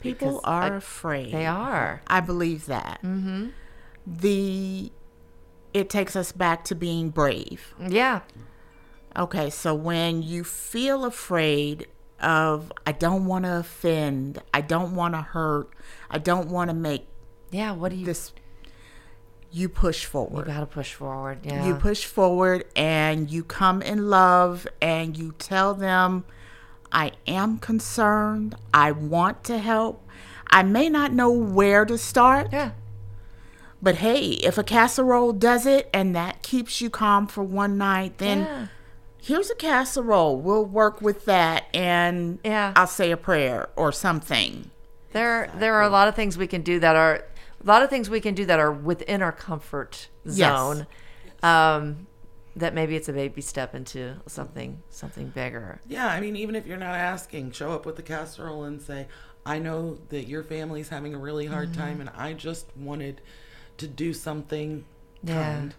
People 0.00 0.28
Because 0.32 0.40
are 0.44 0.62
I- 0.74 0.76
afraid. 0.76 1.32
They 1.32 1.46
are. 1.46 2.02
I 2.06 2.20
believe 2.20 2.66
that. 2.66 3.00
Mm-hmm. 3.02 3.48
The 4.06 4.92
it 5.74 5.90
takes 5.90 6.16
us 6.16 6.32
back 6.32 6.64
to 6.64 6.74
being 6.74 7.10
brave. 7.10 7.74
Yeah, 7.86 8.20
Okay, 9.16 9.48
so 9.50 9.74
when 9.74 10.22
you 10.22 10.44
feel 10.44 11.04
afraid 11.06 11.86
of, 12.20 12.70
I 12.86 12.92
don't 12.92 13.24
want 13.26 13.46
to 13.46 13.56
offend, 13.58 14.42
I 14.52 14.60
don't 14.60 14.94
want 14.94 15.14
to 15.14 15.22
hurt, 15.22 15.70
I 16.10 16.18
don't 16.18 16.48
want 16.50 16.68
to 16.70 16.74
make 16.74 17.06
yeah. 17.50 17.72
What 17.72 17.90
do 17.92 17.96
you? 17.96 18.04
this, 18.04 18.32
you 19.56 19.70
push 19.70 20.04
forward. 20.04 20.46
you 20.46 20.52
got 20.52 20.60
to 20.60 20.66
push 20.66 20.92
forward. 20.92 21.38
Yeah. 21.42 21.66
You 21.66 21.74
push 21.76 22.04
forward 22.04 22.64
and 22.76 23.30
you 23.30 23.42
come 23.42 23.80
in 23.80 24.10
love 24.10 24.66
and 24.82 25.16
you 25.16 25.32
tell 25.38 25.72
them, 25.72 26.24
I 26.92 27.12
am 27.26 27.58
concerned, 27.58 28.54
I 28.74 28.92
want 28.92 29.44
to 29.44 29.58
help. 29.58 30.06
I 30.50 30.62
may 30.62 30.90
not 30.90 31.12
know 31.12 31.30
where 31.30 31.86
to 31.86 31.96
start, 31.96 32.48
yeah. 32.52 32.72
but 33.82 33.96
hey, 33.96 34.28
if 34.28 34.58
a 34.58 34.62
casserole 34.62 35.32
does 35.32 35.64
it 35.64 35.88
and 35.92 36.14
that 36.14 36.42
keeps 36.42 36.82
you 36.82 36.90
calm 36.90 37.26
for 37.26 37.42
one 37.42 37.78
night, 37.78 38.18
then 38.18 38.40
yeah. 38.40 38.66
here's 39.20 39.50
a 39.50 39.54
casserole. 39.56 40.38
We'll 40.38 40.66
work 40.66 41.00
with 41.00 41.24
that 41.24 41.64
and 41.72 42.38
Yeah. 42.44 42.74
I'll 42.76 42.86
say 42.86 43.10
a 43.10 43.16
prayer 43.16 43.70
or 43.74 43.90
something. 43.90 44.70
There, 45.12 45.50
there 45.58 45.74
are 45.76 45.82
a 45.82 45.88
lot 45.88 46.08
of 46.08 46.14
things 46.14 46.36
we 46.36 46.46
can 46.46 46.60
do 46.60 46.78
that 46.80 46.94
are 46.94 47.24
a 47.66 47.68
lot 47.68 47.82
of 47.82 47.90
things 47.90 48.08
we 48.08 48.20
can 48.20 48.34
do 48.34 48.44
that 48.46 48.58
are 48.60 48.72
within 48.72 49.22
our 49.22 49.32
comfort 49.32 50.08
Yes. 50.24 50.36
zone. 50.36 50.86
Um, 51.42 52.06
that 52.54 52.72
maybe 52.74 52.96
it's 52.96 53.08
a 53.08 53.12
baby 53.12 53.42
step 53.42 53.74
into 53.74 54.16
something, 54.26 54.82
something 54.88 55.28
bigger. 55.28 55.78
Yeah, 55.86 56.06
I 56.06 56.20
mean, 56.20 56.36
even 56.36 56.54
if 56.54 56.66
you're 56.66 56.78
not 56.78 56.94
asking, 56.94 57.50
show 57.52 57.72
up 57.72 57.84
with 57.84 57.96
the 57.96 58.02
casserole 58.02 58.64
and 58.64 58.80
say, 58.80 59.08
I 59.44 59.58
know 59.58 59.98
that 60.08 60.26
your 60.26 60.42
family's 60.42 60.88
having 60.88 61.14
a 61.14 61.18
really 61.18 61.46
hard 61.46 61.72
Mm-hmm. 61.72 61.80
time, 61.80 62.00
and 62.00 62.08
I 62.16 62.32
just 62.32 62.74
wanted 62.76 63.20
to 63.76 63.86
do 63.86 64.14
something 64.14 64.86
Yeah. 65.22 65.42
kind. 65.54 65.74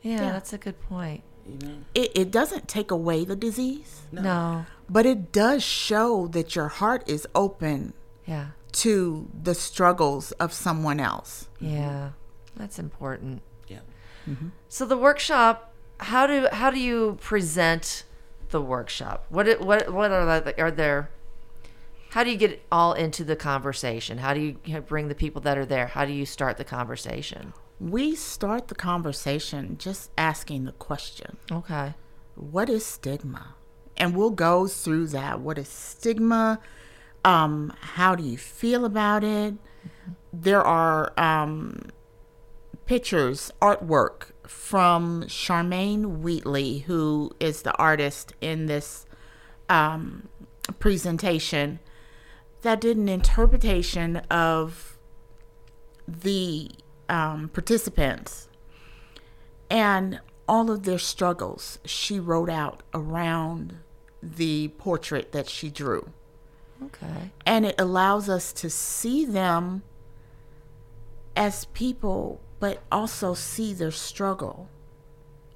Yeah, 0.00 0.12
Yeah. 0.22 0.32
that's 0.32 0.52
a 0.54 0.58
good 0.58 0.80
point. 0.80 1.22
You 1.46 1.58
know? 1.68 1.74
It, 1.94 2.12
it 2.14 2.30
doesn't 2.30 2.68
take 2.68 2.90
away 2.90 3.26
the 3.26 3.36
disease, 3.36 4.00
No. 4.10 4.64
but 4.88 5.04
it 5.04 5.30
does 5.30 5.62
show 5.62 6.26
that 6.28 6.56
your 6.56 6.68
heart 6.68 7.04
is 7.06 7.26
open 7.34 7.92
Yeah. 8.24 8.48
To 8.74 9.28
the 9.42 9.54
struggles 9.54 10.32
of 10.32 10.52
someone 10.52 11.00
else. 11.00 11.48
Yeah. 11.60 12.10
That's 12.56 12.78
important. 12.78 13.42
Yeah. 13.68 13.80
Mm-hmm. 14.28 14.48
So 14.68 14.84
the 14.86 14.96
workshop, 14.96 15.72
how 15.98 16.26
do 16.26 16.48
how 16.52 16.70
do 16.70 16.78
you 16.78 17.18
present 17.20 18.04
the 18.50 18.60
workshop? 18.60 19.26
What 19.28 19.60
what 19.60 19.92
what 19.92 20.10
are 20.10 20.40
the, 20.40 20.60
are 20.60 20.70
there? 20.70 21.10
How 22.10 22.22
do 22.22 22.30
you 22.30 22.36
get 22.36 22.64
all 22.70 22.92
into 22.92 23.24
the 23.24 23.34
conversation? 23.36 24.18
How 24.18 24.34
do 24.34 24.40
you 24.40 24.56
you 24.64 24.80
bring 24.80 25.08
the 25.08 25.14
people 25.14 25.40
that 25.42 25.58
are 25.58 25.66
there? 25.66 25.88
How 25.88 26.04
do 26.04 26.12
you 26.12 26.26
start 26.26 26.56
the 26.58 26.64
conversation? 26.64 27.52
We 27.80 28.14
start 28.14 28.68
the 28.68 28.76
conversation 28.76 29.76
just 29.78 30.10
asking 30.16 30.64
the 30.64 30.72
question, 30.72 31.36
Okay. 31.50 31.94
what 32.36 32.70
is 32.70 32.86
stigma? 32.86 33.56
And 33.96 34.16
we'll 34.16 34.30
go 34.30 34.68
through 34.68 35.08
that. 35.08 35.40
What 35.40 35.58
is 35.58 35.68
stigma? 35.68 36.60
Um, 37.24 37.72
how 37.80 38.14
do 38.14 38.22
you 38.22 38.36
feel 38.36 38.84
about 38.84 39.24
it? 39.24 39.54
There 40.32 40.62
are 40.62 41.12
um, 41.18 41.90
pictures, 42.86 43.50
artwork 43.62 44.32
from 44.46 45.22
Charmaine 45.22 46.18
Wheatley, 46.18 46.80
who 46.80 47.32
is 47.40 47.62
the 47.62 47.74
artist 47.76 48.34
in 48.40 48.66
this 48.66 49.06
um, 49.68 50.28
presentation, 50.78 51.80
that 52.62 52.80
did 52.80 52.96
an 52.96 53.08
interpretation 53.08 54.16
of 54.30 54.98
the 56.06 56.70
um, 57.08 57.48
participants 57.48 58.48
and 59.70 60.20
all 60.46 60.70
of 60.70 60.82
their 60.82 60.98
struggles 60.98 61.78
she 61.84 62.20
wrote 62.20 62.50
out 62.50 62.82
around 62.92 63.76
the 64.22 64.68
portrait 64.78 65.32
that 65.32 65.48
she 65.48 65.70
drew. 65.70 66.10
Okay. 66.86 67.30
And 67.46 67.66
it 67.66 67.74
allows 67.78 68.28
us 68.28 68.52
to 68.54 68.70
see 68.70 69.24
them 69.24 69.82
as 71.36 71.66
people, 71.66 72.40
but 72.60 72.82
also 72.90 73.34
see 73.34 73.72
their 73.72 73.90
struggle 73.90 74.68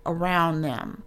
around 0.04 0.62
them. 0.62 1.02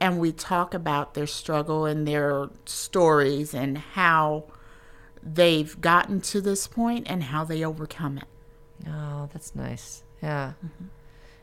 And 0.00 0.18
we 0.18 0.32
talk 0.32 0.74
about 0.74 1.14
their 1.14 1.26
struggle 1.26 1.86
and 1.86 2.06
their 2.06 2.48
stories 2.64 3.54
and 3.54 3.78
how 3.78 4.44
they've 5.22 5.80
gotten 5.80 6.20
to 6.20 6.40
this 6.40 6.66
point 6.66 7.06
and 7.08 7.24
how 7.24 7.44
they 7.44 7.64
overcome 7.64 8.18
it. 8.18 8.88
Oh, 8.88 9.28
that's 9.32 9.54
nice. 9.54 10.02
Yeah. 10.20 10.54
Mm-hmm. 10.64 10.84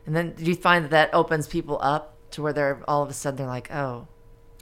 And 0.06 0.16
then 0.16 0.32
do 0.32 0.44
you 0.44 0.54
find 0.54 0.84
that 0.84 0.90
that 0.90 1.14
opens 1.14 1.46
people 1.46 1.78
up 1.80 2.16
to 2.32 2.42
where 2.42 2.52
they're 2.52 2.82
all 2.86 3.02
of 3.02 3.08
a 3.08 3.12
sudden 3.12 3.38
they're 3.38 3.46
like, 3.46 3.70
oh, 3.70 4.06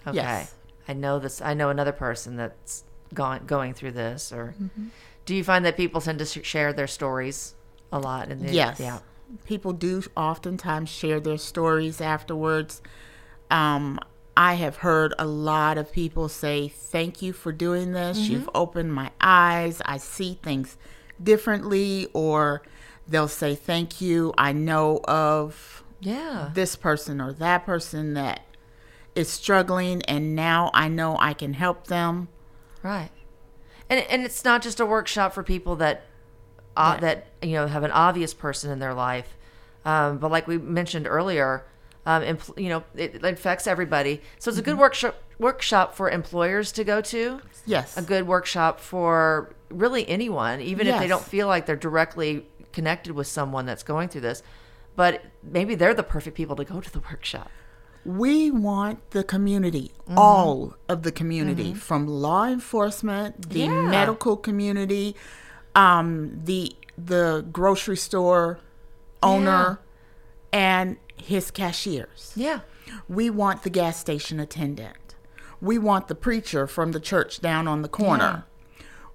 okay, 0.07 0.16
Yes. 0.16 0.55
I 0.87 0.94
know 0.94 1.18
this. 1.18 1.42
I 1.42 1.55
know 1.55 1.68
another 1.68 1.92
person 1.92 2.37
that's 2.37 2.85
going 3.14 3.44
going 3.47 3.75
through 3.75 3.92
this. 3.92 4.33
Or 4.33 4.55
Mm-hmm. 4.61 4.87
do 5.27 5.35
you 5.35 5.44
find 5.44 5.64
that 5.64 5.77
people 5.77 6.01
tend 6.01 6.18
to 6.21 6.25
sh- 6.27 6.38
share 6.47 6.73
their 6.73 6.87
stories 6.87 7.55
a 7.92 7.99
lot? 7.99 8.29
And 8.29 8.49
Yes. 8.51 8.81
Yeah. 8.81 9.01
People 9.44 9.73
do 9.75 10.03
oftentimes 10.16 10.88
share 10.88 11.21
their 11.21 11.37
stories 11.38 12.01
afterwards. 12.01 12.81
Um, 13.51 13.99
I 14.37 14.55
have 14.55 14.77
heard 14.77 15.12
a 15.18 15.27
lot 15.27 15.77
of 15.79 15.92
people 15.92 16.29
say, 16.29 16.68
Thank 16.68 17.21
you 17.23 17.33
for 17.33 17.53
doing 17.53 17.92
this. 17.92 18.18
You've 18.18 18.49
opened 18.55 18.94
my 18.94 19.11
eyes. 19.21 19.83
I 19.85 19.99
see 19.99 20.38
things 20.42 20.77
differently. 21.23 22.07
Or 22.14 22.62
they'll 23.07 23.29
say, 23.29 23.55
Thank 23.55 24.01
you. 24.01 24.33
I 24.38 24.53
know 24.53 25.01
of 25.05 25.83
Yeah. 26.01 26.51
this 26.55 26.77
person 26.77 27.21
or 27.21 27.33
that 27.35 27.66
person 27.66 28.14
that 28.14 28.40
is 29.14 29.29
struggling, 29.29 30.01
and 30.03 30.37
now 30.37 30.71
I 30.73 30.87
know 30.88 31.16
I 31.18 31.33
can 31.35 31.55
help 31.55 31.88
them. 31.88 32.29
Right. 32.83 33.11
And 33.91 34.01
and 34.11 34.25
it's 34.25 34.45
not 34.45 34.62
just 34.62 34.81
a 34.81 34.87
workshop 34.87 35.33
for 35.33 35.43
people 35.43 35.77
that 35.77 36.05
uh, 36.77 36.93
Yeah. 36.95 37.01
that 37.01 37.27
you 37.43 37.53
know 37.53 37.67
have 37.67 37.83
an 37.85 37.91
obvious 37.91 38.35
person 38.35 38.71
in 38.71 38.79
their 38.79 38.95
life, 38.95 39.37
um, 39.85 40.19
but 40.19 40.31
like 40.31 40.47
we 40.47 40.59
mentioned 40.59 41.07
earlier, 41.07 41.64
um, 42.07 42.23
empl- 42.23 42.61
you 42.61 42.69
know 42.69 42.85
it, 42.95 43.25
affects 43.25 43.67
everybody. 43.67 44.21
So 44.38 44.51
it's 44.51 44.59
a 44.59 44.62
Mm-hmm. 44.62 44.71
good 44.73 44.79
workshop 44.79 45.14
workshop 45.38 45.95
for 45.95 46.11
employers 46.11 46.73
to 46.73 46.85
go 46.85 47.01
to. 47.01 47.41
Yes. 47.64 47.97
A 47.97 48.03
good 48.03 48.27
workshop 48.27 48.81
for 48.81 49.55
really 49.71 50.09
anyone, 50.09 50.61
even 50.61 50.87
if 50.87 50.99
they 50.99 51.07
don't 51.09 51.23
feel 51.25 51.47
like 51.47 51.64
they're 51.67 51.77
directly 51.77 52.47
connected 52.73 53.12
with 53.12 53.27
someone 53.27 53.64
that's 53.67 53.83
going 53.83 54.09
through 54.09 54.23
this. 54.23 54.43
But 54.97 55.23
maybe 55.43 55.75
they're 55.77 55.95
the 55.95 56.03
perfect 56.03 56.37
people 56.37 56.57
to 56.57 56.64
go 56.64 56.81
to 56.81 56.91
the 56.93 57.01
workshop. 57.01 57.51
We 58.05 58.51
want 58.51 59.11
the 59.11 59.25
community, 59.25 59.93
Mm-hmm. 60.09 60.19
all 60.19 60.75
of 60.89 61.03
the 61.03 61.13
community, 61.13 61.75
from 61.75 62.07
law 62.07 62.47
enforcement, 62.47 63.51
the 63.51 63.61
Yeah. 63.61 63.83
medical 63.83 64.37
community, 64.39 65.15
um, 65.75 66.41
the 66.45 66.75
the 66.97 67.47
grocery 67.53 67.97
store 67.97 68.59
owner, 69.23 69.79
and 70.53 70.97
his 71.17 71.51
cashiers. 71.53 72.33
Yeah. 72.35 72.61
We 73.09 73.29
want 73.31 73.63
the 73.63 73.71
gas 73.71 73.99
station 73.99 74.41
attendant. 74.41 75.15
We 75.61 75.79
want 75.79 76.09
the 76.09 76.15
preacher 76.15 76.67
from 76.67 76.93
the 76.93 77.01
church 77.01 77.41
down 77.41 77.69
on 77.69 77.83
the 77.83 77.89
corner. 77.89 78.45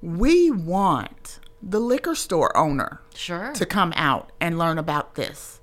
We 0.02 0.52
want 0.52 1.39
the 1.62 1.80
liquor 1.80 2.15
store 2.15 2.56
owner 2.56 3.02
Sure. 3.15 3.52
to 3.54 3.65
come 3.65 3.93
out 3.96 4.32
and 4.39 4.58
learn 4.60 4.78
about 4.78 5.15
this 5.15 5.60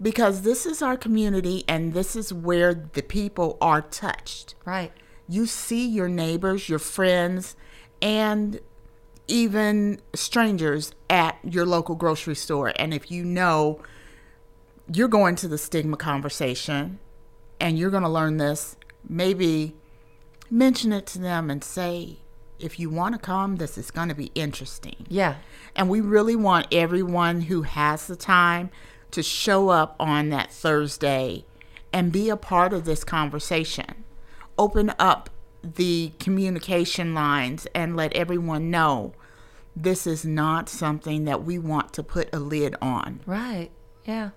because 0.00 0.42
this 0.42 0.66
is 0.66 0.82
our 0.82 0.96
community 0.96 1.64
and 1.68 1.92
this 1.92 2.16
is 2.16 2.32
where 2.32 2.74
the 2.74 3.02
people 3.02 3.56
are 3.60 3.82
touched. 3.82 4.54
right. 4.64 4.92
You 5.28 5.46
see 5.46 5.86
your 5.86 6.08
neighbors, 6.08 6.68
your 6.68 6.80
friends, 6.80 7.56
and 8.02 8.60
even 9.28 10.00
strangers 10.14 10.92
at 11.08 11.38
your 11.42 11.64
local 11.64 11.94
grocery 11.94 12.34
store. 12.34 12.72
And 12.76 12.92
if 12.92 13.10
you 13.10 13.24
know 13.24 13.80
you're 14.92 15.08
going 15.08 15.36
to 15.36 15.48
the 15.48 15.56
stigma 15.56 15.96
conversation 15.96 16.98
and 17.60 17.78
you're 17.78 17.90
going 17.90 18.02
to 18.02 18.08
learn 18.08 18.36
this, 18.36 18.76
maybe 19.08 19.74
mention 20.50 20.92
it 20.92 21.06
to 21.06 21.18
them 21.18 21.50
and 21.50 21.62
say, 21.64 22.18
if 22.58 22.78
you 22.78 22.90
want 22.90 23.14
to 23.14 23.18
come, 23.18 23.56
this 23.56 23.76
is 23.78 23.90
going 23.90 24.08
to 24.08 24.14
be 24.14 24.30
interesting. 24.34 25.06
Yeah. 25.08 25.36
And 25.74 25.88
we 25.88 26.00
really 26.00 26.36
want 26.36 26.66
everyone 26.70 27.42
who 27.42 27.62
has 27.62 28.06
the 28.06 28.16
time 28.16 28.70
to 29.12 29.22
show 29.22 29.68
up 29.68 29.96
on 29.98 30.28
that 30.30 30.50
Thursday 30.50 31.44
and 31.92 32.12
be 32.12 32.28
a 32.28 32.36
part 32.36 32.72
of 32.72 32.84
this 32.84 33.04
conversation. 33.04 34.04
Open 34.58 34.92
up 34.98 35.30
the 35.62 36.12
communication 36.18 37.14
lines 37.14 37.66
and 37.74 37.96
let 37.96 38.12
everyone 38.14 38.70
know 38.70 39.14
this 39.74 40.06
is 40.06 40.24
not 40.24 40.68
something 40.68 41.24
that 41.24 41.44
we 41.44 41.58
want 41.58 41.92
to 41.94 42.02
put 42.02 42.28
a 42.34 42.38
lid 42.38 42.74
on. 42.82 43.20
Right. 43.26 43.70
Yeah. 44.04 44.30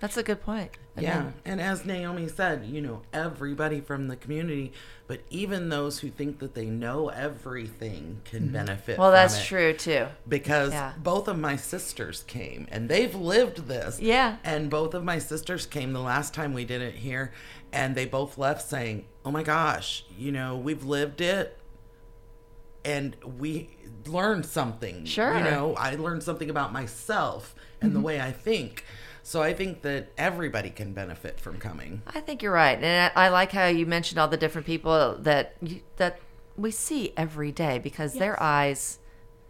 That's 0.00 0.16
a 0.16 0.22
good 0.22 0.40
point. 0.40 0.70
I 0.98 1.02
Yeah, 1.02 1.20
mean, 1.22 1.34
and 1.44 1.60
as 1.60 1.84
Naomi 1.84 2.28
said, 2.28 2.66
you 2.66 2.80
know, 2.80 3.02
everybody 3.12 3.80
from 3.80 4.08
the 4.08 4.16
community, 4.16 4.72
but 5.06 5.20
even 5.30 5.68
those 5.68 6.00
who 6.00 6.10
think 6.10 6.38
that 6.40 6.54
they 6.54 6.66
know 6.66 7.08
everything 7.08 8.20
can 8.24 8.48
benefit. 8.52 8.98
well, 8.98 9.10
that's 9.10 9.44
true 9.46 9.72
too. 9.72 10.06
Because 10.28 10.72
Yeah. 10.72 10.92
both 10.98 11.28
of 11.28 11.38
my 11.38 11.56
sisters 11.56 12.22
came 12.26 12.66
and 12.70 12.88
they've 12.88 13.14
lived 13.14 13.68
this. 13.68 14.00
Yeah. 14.00 14.36
And 14.44 14.68
both 14.68 14.92
of 14.94 15.04
my 15.04 15.18
sisters 15.18 15.64
came 15.66 15.92
the 15.92 16.00
last 16.00 16.34
time 16.34 16.52
we 16.52 16.64
did 16.64 16.82
it 16.82 16.96
here 16.96 17.32
and 17.72 17.94
they 17.94 18.06
both 18.06 18.38
left 18.38 18.68
saying, 18.68 19.04
"Oh 19.24 19.30
my 19.30 19.42
gosh, 19.42 20.04
you 20.18 20.32
know, 20.32 20.56
we've 20.56 20.84
lived 20.84 21.20
it 21.20 21.58
and 22.84 23.16
we 23.38 23.70
learned 24.06 24.46
something. 24.46 25.04
Sure. 25.04 25.32
Mm-hmm. 25.32 25.44
You 25.44 25.50
know, 25.50 25.74
I 25.76 25.94
learned 25.96 26.22
something 26.22 26.48
about 26.50 26.72
myself 26.72 27.54
and 27.80 27.94
the 27.94 28.00
way 28.00 28.20
I 28.20 28.32
think." 28.32 28.84
So 29.28 29.42
I 29.42 29.52
think 29.52 29.82
that 29.82 30.08
everybody 30.16 30.70
can 30.70 30.94
benefit 30.94 31.38
from 31.38 31.58
coming. 31.58 32.00
I 32.06 32.18
think 32.20 32.42
you're 32.42 32.50
right, 32.50 32.82
and 32.82 33.12
I, 33.14 33.26
I 33.26 33.28
like 33.28 33.52
how 33.52 33.66
you 33.66 33.84
mentioned 33.84 34.18
all 34.18 34.26
the 34.26 34.38
different 34.38 34.66
people 34.66 35.18
that 35.18 35.54
you, 35.60 35.82
that 35.98 36.18
we 36.56 36.70
see 36.70 37.12
every 37.14 37.52
day 37.52 37.78
because 37.78 38.14
their 38.14 38.42
eyes, 38.42 38.98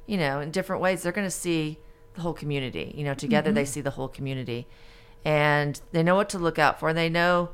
you 0.05 0.17
know, 0.17 0.41
in 0.41 0.51
different 0.51 0.83
ways, 0.83 1.05
they're 1.05 1.13
going 1.13 1.29
to 1.29 1.31
see 1.31 1.79
the 2.15 2.23
whole 2.23 2.33
community. 2.33 2.93
You 2.97 3.05
know, 3.05 3.15
together 3.15 3.53
they 3.53 3.63
mm-hmm. 3.63 3.71
see 3.71 3.81
the 3.81 3.93
whole 3.93 4.09
community, 4.09 4.67
and 5.25 5.81
they 5.93 6.03
know 6.03 6.17
what 6.17 6.29
to 6.31 6.41
look 6.41 6.59
out 6.59 6.81
for. 6.81 6.89
And 6.89 6.99
they 6.99 7.09
know, 7.09 7.51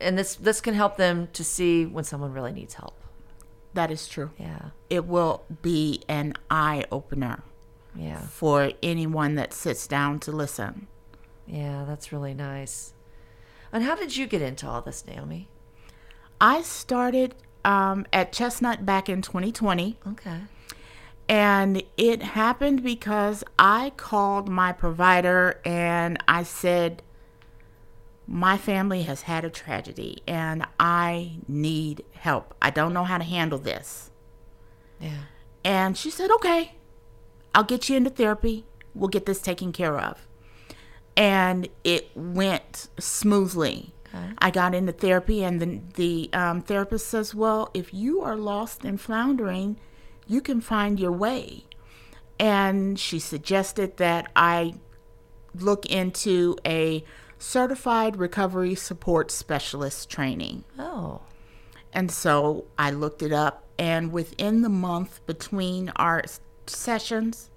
and 0.00 0.18
this 0.18 0.34
this 0.34 0.60
can 0.60 0.74
help 0.74 0.96
them 0.96 1.28
to 1.34 1.44
see 1.44 1.86
when 1.86 2.02
someone 2.02 2.32
really 2.32 2.52
needs 2.52 2.74
help. 2.74 3.00
That 3.74 3.92
is 3.92 4.08
true. 4.08 4.32
Yeah, 4.40 4.70
It 4.90 5.06
will 5.06 5.44
be 5.62 6.02
an 6.08 6.34
eye 6.50 6.84
opener 6.90 7.44
yeah, 7.94 8.22
for 8.22 8.72
anyone 8.82 9.36
that 9.36 9.52
sits 9.52 9.86
down 9.86 10.18
to 10.18 10.32
listen. 10.32 10.88
Yeah. 11.46 11.84
That's 11.86 12.12
really 12.12 12.34
nice. 12.34 12.94
And 13.72 13.82
how 13.84 13.96
did 13.96 14.16
you 14.16 14.26
get 14.26 14.42
into 14.42 14.68
all 14.68 14.82
this, 14.82 15.04
Naomi? 15.06 15.48
I 16.40 16.62
started 16.62 17.34
um, 17.64 18.06
at 18.12 18.32
Chestnut 18.32 18.84
back 18.84 19.08
in 19.08 19.22
2020. 19.22 19.98
Okay. 20.06 20.40
And 21.28 21.82
it 21.96 22.22
happened 22.22 22.82
because 22.82 23.42
I 23.58 23.92
called 23.96 24.48
my 24.48 24.72
provider 24.72 25.60
and 25.64 26.22
I 26.28 26.42
said, 26.42 27.02
My 28.26 28.58
family 28.58 29.02
has 29.02 29.22
had 29.22 29.44
a 29.44 29.50
tragedy 29.50 30.22
and 30.26 30.66
I 30.78 31.38
need 31.48 32.04
help. 32.12 32.54
I 32.60 32.70
don't 32.70 32.92
know 32.92 33.04
how 33.04 33.18
to 33.18 33.24
handle 33.24 33.58
this. 33.58 34.10
Yeah. 35.00 35.22
And 35.64 35.96
she 35.96 36.10
said, 36.10 36.30
Okay, 36.30 36.74
I'll 37.54 37.64
get 37.64 37.88
you 37.88 37.96
into 37.96 38.10
therapy. 38.10 38.66
We'll 38.94 39.08
get 39.08 39.24
this 39.24 39.40
taken 39.40 39.72
care 39.72 39.98
of. 39.98 40.26
And 41.16 41.68
it 41.84 42.10
went 42.14 42.88
smoothly. 42.98 43.94
I 44.38 44.50
got 44.50 44.74
into 44.74 44.92
therapy, 44.92 45.42
and 45.42 45.60
the, 45.60 45.80
the 45.94 46.30
um, 46.32 46.60
therapist 46.60 47.08
says, 47.08 47.34
Well, 47.34 47.70
if 47.74 47.92
you 47.92 48.20
are 48.20 48.36
lost 48.36 48.84
and 48.84 49.00
floundering, 49.00 49.78
you 50.26 50.40
can 50.40 50.60
find 50.60 51.00
your 51.00 51.12
way. 51.12 51.64
And 52.38 52.98
she 52.98 53.18
suggested 53.18 53.96
that 53.96 54.30
I 54.36 54.74
look 55.54 55.86
into 55.86 56.56
a 56.64 57.04
certified 57.38 58.16
recovery 58.16 58.74
support 58.74 59.30
specialist 59.30 60.08
training. 60.10 60.64
Oh. 60.78 61.22
And 61.92 62.10
so 62.10 62.64
I 62.78 62.90
looked 62.90 63.22
it 63.22 63.32
up, 63.32 63.64
and 63.78 64.12
within 64.12 64.62
the 64.62 64.68
month 64.68 65.24
between 65.26 65.90
our 65.96 66.24
sessions, 66.66 67.50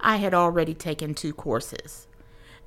I 0.00 0.16
had 0.16 0.34
already 0.34 0.74
taken 0.74 1.14
two 1.14 1.32
courses 1.32 2.06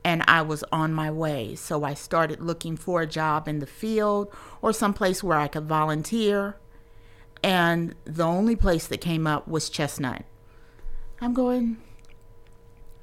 and 0.04 0.24
I 0.28 0.42
was 0.42 0.64
on 0.72 0.94
my 0.94 1.12
way. 1.12 1.56
So 1.56 1.84
I 1.84 1.94
started 1.94 2.42
looking 2.42 2.76
for 2.76 3.02
a 3.02 3.08
job 3.08 3.48
in 3.48 3.60
the 3.60 3.68
field 3.68 4.34
or 4.62 4.74
someplace 4.74 5.24
where 5.24 5.38
I 5.38 5.48
could 5.48 5.66
volunteer. 5.66 6.56
And 7.44 7.96
the 8.06 8.24
only 8.24 8.56
place 8.56 8.88
that 8.88 9.02
came 9.02 9.28
up 9.28 9.48
was 9.48 9.70
Chestnut. 9.70 10.26
I'm 11.20 11.34
going, 11.34 11.78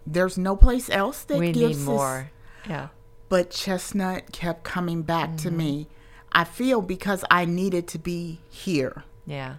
there's 0.07 0.37
no 0.39 0.57
place 0.57 0.91
else 0.91 1.23
that 1.25 1.39
we 1.39 1.53
gives 1.53 1.79
need 1.79 1.85
more. 1.85 2.31
Yeah. 2.69 2.89
but 3.29 3.51
Chestnut 3.51 4.33
kept 4.33 4.65
coming 4.65 5.03
back 5.03 5.37
to 5.39 5.51
me. 5.51 5.85
Mm-hmm. 5.85 5.93
I 6.33 6.45
feel 6.45 6.83
because 6.83 7.25
I 7.31 7.45
needed 7.45 7.87
to 7.89 7.99
be 7.99 8.41
here. 8.51 9.05
Yeah. 9.27 9.57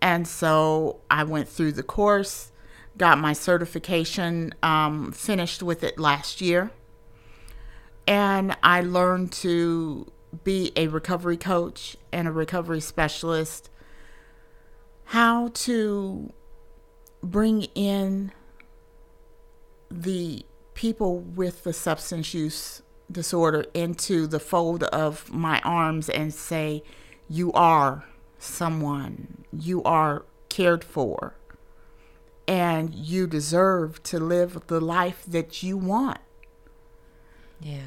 And 0.00 0.26
so 0.26 1.00
I 1.10 1.24
went 1.24 1.48
through 1.48 1.72
the 1.72 1.82
course, 1.82 2.52
got 2.98 3.18
my 3.18 3.32
certification, 3.32 4.54
um, 4.62 5.12
finished 5.12 5.62
with 5.62 5.82
it 5.84 5.98
last 5.98 6.40
year. 6.40 6.70
And 8.06 8.56
I 8.62 8.80
learned 8.80 9.32
to 9.32 10.10
be 10.44 10.72
a 10.76 10.88
recovery 10.88 11.36
coach 11.36 11.96
and 12.12 12.28
a 12.28 12.32
recovery 12.32 12.80
specialist, 12.80 13.70
how 15.04 15.48
to 15.54 16.32
bring 17.22 17.62
in 17.74 18.32
the 19.90 20.44
people 20.74 21.18
with 21.18 21.64
the 21.64 21.72
substance 21.72 22.34
use 22.34 22.82
disorder 23.10 23.64
into 23.72 24.26
the 24.26 24.38
fold 24.38 24.84
of 24.84 25.32
my 25.32 25.60
arms 25.60 26.08
and 26.08 26.32
say, 26.32 26.82
You 27.28 27.52
are 27.52 28.04
someone, 28.38 29.44
you 29.52 29.82
are 29.82 30.24
cared 30.48 30.84
for, 30.84 31.34
and 32.48 32.94
you 32.94 33.26
deserve 33.26 34.02
to 34.04 34.18
live 34.18 34.66
the 34.68 34.80
life 34.80 35.22
that 35.28 35.62
you 35.62 35.76
want. 35.76 36.18
Yeah. 37.60 37.82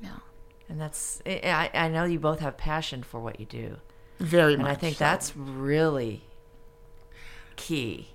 Yeah. 0.00 0.20
And 0.68 0.80
that's, 0.80 1.20
I, 1.26 1.70
I 1.74 1.88
know 1.88 2.04
you 2.04 2.20
both 2.20 2.38
have 2.40 2.56
passion 2.56 3.02
for 3.02 3.20
what 3.20 3.40
you 3.40 3.46
do. 3.46 3.78
Very 4.20 4.54
And 4.54 4.62
much. 4.62 4.68
And 4.68 4.76
I 4.76 4.80
think 4.80 4.96
so. 4.96 5.04
that's 5.04 5.36
really 5.36 6.22
key. 7.56 8.08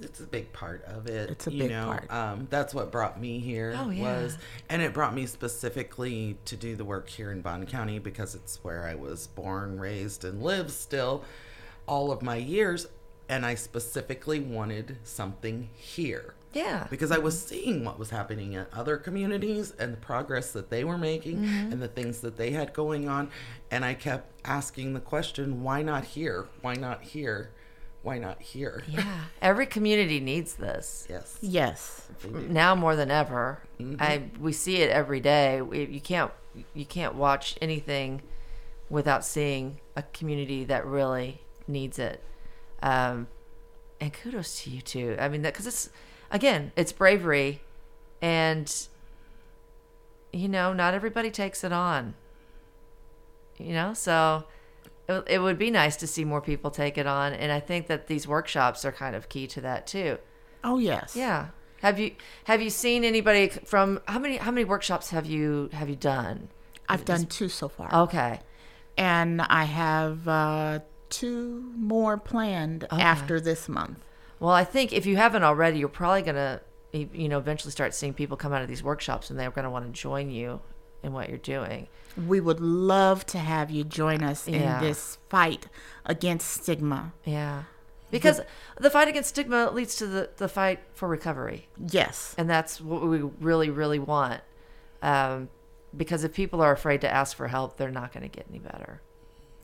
It's 0.00 0.20
a 0.20 0.26
big 0.26 0.52
part 0.52 0.84
of 0.84 1.06
it. 1.06 1.30
It's 1.30 1.46
a 1.46 1.52
you 1.52 1.60
big 1.60 1.70
know, 1.70 1.86
part. 1.86 2.12
Um, 2.12 2.46
that's 2.50 2.74
what 2.74 2.90
brought 2.90 3.20
me 3.20 3.38
here. 3.38 3.74
Oh, 3.78 3.90
yeah. 3.90 4.02
Was 4.22 4.38
and 4.68 4.82
it 4.82 4.92
brought 4.92 5.14
me 5.14 5.26
specifically 5.26 6.36
to 6.46 6.56
do 6.56 6.76
the 6.76 6.84
work 6.84 7.08
here 7.08 7.30
in 7.30 7.40
Bond 7.40 7.68
County 7.68 7.98
because 7.98 8.34
it's 8.34 8.62
where 8.62 8.84
I 8.84 8.94
was 8.96 9.28
born, 9.28 9.78
raised, 9.78 10.24
and 10.24 10.42
live 10.42 10.70
still 10.72 11.24
all 11.86 12.10
of 12.10 12.22
my 12.22 12.36
years. 12.36 12.86
And 13.28 13.44
I 13.46 13.54
specifically 13.54 14.38
wanted 14.40 14.98
something 15.02 15.70
here 15.74 16.34
Yeah. 16.52 16.86
because 16.90 17.10
I 17.10 17.18
was 17.18 17.40
seeing 17.40 17.84
what 17.84 17.98
was 17.98 18.10
happening 18.10 18.52
in 18.52 18.66
other 18.72 18.96
communities 18.98 19.72
and 19.78 19.92
the 19.94 19.96
progress 19.96 20.52
that 20.52 20.68
they 20.70 20.84
were 20.84 20.98
making 20.98 21.38
Mm-hmm. 21.38 21.72
and 21.72 21.80
the 21.82 21.88
things 21.88 22.20
that 22.20 22.36
they 22.36 22.50
had 22.50 22.72
going 22.74 23.08
on. 23.08 23.30
And 23.70 23.84
I 23.84 23.94
kept 23.94 24.30
asking 24.44 24.92
the 24.94 25.00
question, 25.00 25.62
why 25.62 25.82
not 25.82 26.04
here? 26.04 26.46
Why 26.60 26.74
not 26.74 27.02
here? 27.02 27.50
Why 28.02 28.18
not 28.18 28.42
here? 28.42 28.84
Yeah. 28.86 29.20
Every 29.40 29.64
community 29.64 30.20
needs 30.20 30.56
this. 30.56 31.06
Yes. 31.08 31.38
Yes. 31.40 32.06
Now 32.30 32.74
more 32.74 32.94
than 32.96 33.10
ever. 33.10 33.60
I 33.98 34.24
we 34.38 34.52
see 34.52 34.76
it 34.82 34.90
every 34.90 35.20
day. 35.20 35.62
We, 35.62 35.86
you 35.86 36.00
can't 36.02 36.30
you 36.74 36.84
can't 36.84 37.14
watch 37.14 37.56
anything 37.62 38.20
without 38.90 39.24
seeing 39.24 39.80
a 39.96 40.02
community 40.02 40.64
that 40.64 40.84
really 40.84 41.40
needs 41.66 41.98
it. 41.98 42.22
Um, 42.84 43.28
and 43.98 44.12
kudos 44.12 44.62
to 44.62 44.70
you 44.70 44.82
too. 44.82 45.16
I 45.18 45.28
mean, 45.28 45.42
that 45.42 45.54
because 45.54 45.66
it's 45.66 45.88
again, 46.30 46.70
it's 46.76 46.92
bravery, 46.92 47.62
and 48.20 48.72
you 50.32 50.48
know, 50.48 50.74
not 50.74 50.92
everybody 50.92 51.30
takes 51.30 51.64
it 51.64 51.72
on. 51.72 52.14
You 53.56 53.72
know, 53.72 53.94
so 53.94 54.44
it, 55.08 55.24
it 55.26 55.38
would 55.38 55.58
be 55.58 55.70
nice 55.70 55.96
to 55.96 56.06
see 56.06 56.24
more 56.26 56.42
people 56.42 56.70
take 56.70 56.98
it 56.98 57.06
on, 57.06 57.32
and 57.32 57.50
I 57.50 57.58
think 57.58 57.86
that 57.86 58.06
these 58.06 58.28
workshops 58.28 58.84
are 58.84 58.92
kind 58.92 59.16
of 59.16 59.30
key 59.30 59.46
to 59.48 59.62
that 59.62 59.86
too. 59.86 60.18
Oh 60.62 60.78
yes. 60.78 61.16
Yeah. 61.16 61.48
Have 61.80 61.98
you 61.98 62.12
have 62.44 62.60
you 62.60 62.68
seen 62.68 63.02
anybody 63.02 63.48
from 63.48 64.00
how 64.06 64.18
many 64.18 64.36
how 64.36 64.50
many 64.50 64.64
workshops 64.64 65.08
have 65.10 65.24
you 65.24 65.70
have 65.72 65.88
you 65.88 65.96
done? 65.96 66.48
I've 66.86 67.06
done 67.06 67.24
two 67.24 67.48
so 67.48 67.68
far. 67.68 68.02
Okay. 68.04 68.40
And 68.98 69.40
I 69.40 69.64
have 69.64 70.28
uh, 70.28 70.80
two 71.18 71.72
more 71.76 72.16
planned 72.16 72.86
after 72.90 73.40
this 73.40 73.68
month. 73.68 73.98
Well, 74.40 74.52
I 74.52 74.64
think 74.64 74.92
if 74.92 75.06
you 75.06 75.16
haven't 75.16 75.42
already, 75.44 75.78
you're 75.78 75.88
probably 75.88 76.22
gonna 76.22 76.60
you 76.92 77.28
know 77.28 77.38
eventually 77.38 77.72
start 77.72 77.94
seeing 77.94 78.14
people 78.14 78.36
come 78.36 78.52
out 78.52 78.62
of 78.62 78.68
these 78.68 78.82
workshops 78.82 79.30
and 79.30 79.38
they're 79.38 79.50
gonna 79.50 79.70
want 79.70 79.84
to 79.86 79.92
join 80.00 80.30
you 80.30 80.60
in 81.02 81.12
what 81.12 81.28
you're 81.28 81.38
doing. 81.38 81.88
We 82.28 82.40
would 82.40 82.60
love 82.60 83.26
to 83.26 83.38
have 83.38 83.70
you 83.70 83.84
join 83.84 84.22
us 84.22 84.46
Yeah. 84.48 84.78
in 84.78 84.84
this 84.84 85.18
fight 85.28 85.66
against 86.06 86.48
stigma. 86.62 87.12
Yeah. 87.24 87.64
Because 88.10 88.40
the 88.78 88.90
fight 88.90 89.08
against 89.08 89.30
stigma 89.30 89.70
leads 89.72 89.96
to 89.96 90.06
the, 90.06 90.30
the 90.36 90.48
fight 90.48 90.78
for 90.94 91.08
recovery. 91.08 91.68
Yes. 91.76 92.34
And 92.38 92.48
that's 92.48 92.80
what 92.80 93.02
we 93.06 93.18
really, 93.40 93.70
really 93.70 93.98
want. 93.98 94.40
Um, 95.02 95.48
because 95.96 96.22
if 96.22 96.32
people 96.32 96.60
are 96.60 96.70
afraid 96.70 97.00
to 97.00 97.10
ask 97.12 97.36
for 97.36 97.48
help, 97.48 97.76
they're 97.76 97.90
not 97.90 98.12
going 98.12 98.22
to 98.22 98.28
get 98.28 98.46
any 98.48 98.60
better. 98.60 99.02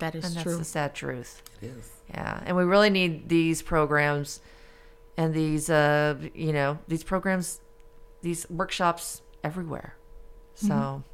That 0.01 0.15
is 0.15 0.25
And 0.25 0.35
that's 0.35 0.43
true. 0.43 0.57
the 0.57 0.65
sad 0.65 0.95
truth. 0.95 1.43
It 1.63 1.67
is. 1.67 1.91
Yeah. 2.11 2.41
And 2.45 2.57
we 2.57 2.65
really 2.65 2.91
need 2.91 3.29
these 3.29 3.63
programs 3.63 4.41
and 5.17 5.33
these, 5.35 5.71
uh, 5.71 6.17
you 6.35 6.53
know, 6.53 6.79
these 6.89 7.05
programs, 7.05 7.61
these 8.23 8.49
workshops 8.51 9.23
everywhere. 9.45 9.95
So 10.55 11.05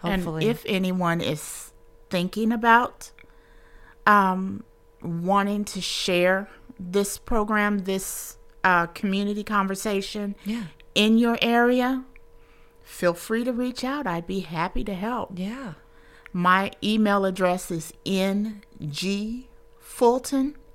hopefully. 0.00 0.44
And 0.44 0.50
if 0.50 0.62
anyone 0.66 1.20
is 1.20 1.72
thinking 2.10 2.52
about 2.52 3.10
um, 4.06 4.64
wanting 5.02 5.64
to 5.66 5.80
share 5.80 6.48
this 6.78 7.18
program, 7.18 7.80
this 7.80 8.36
uh, 8.64 8.86
community 8.86 9.44
conversation 9.44 10.34
yeah. 10.44 10.64
in 10.94 11.18
your 11.18 11.38
area, 11.40 12.04
feel 12.82 13.14
free 13.14 13.44
to 13.44 13.52
reach 13.52 13.84
out. 13.84 14.06
I'd 14.06 14.26
be 14.26 14.40
happy 14.40 14.84
to 14.84 14.94
help. 14.94 15.38
Yeah. 15.38 15.74
My 16.36 16.70
email 16.84 17.24
address 17.24 17.70
is 17.70 17.94
ngfulton, 18.04 18.66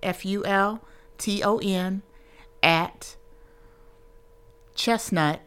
F 0.01 0.25
U 0.25 0.43
L 0.43 0.83
T 1.19 1.43
O 1.43 1.59
N, 1.59 2.01
at 2.63 3.15
chestnut.org. 4.73 5.43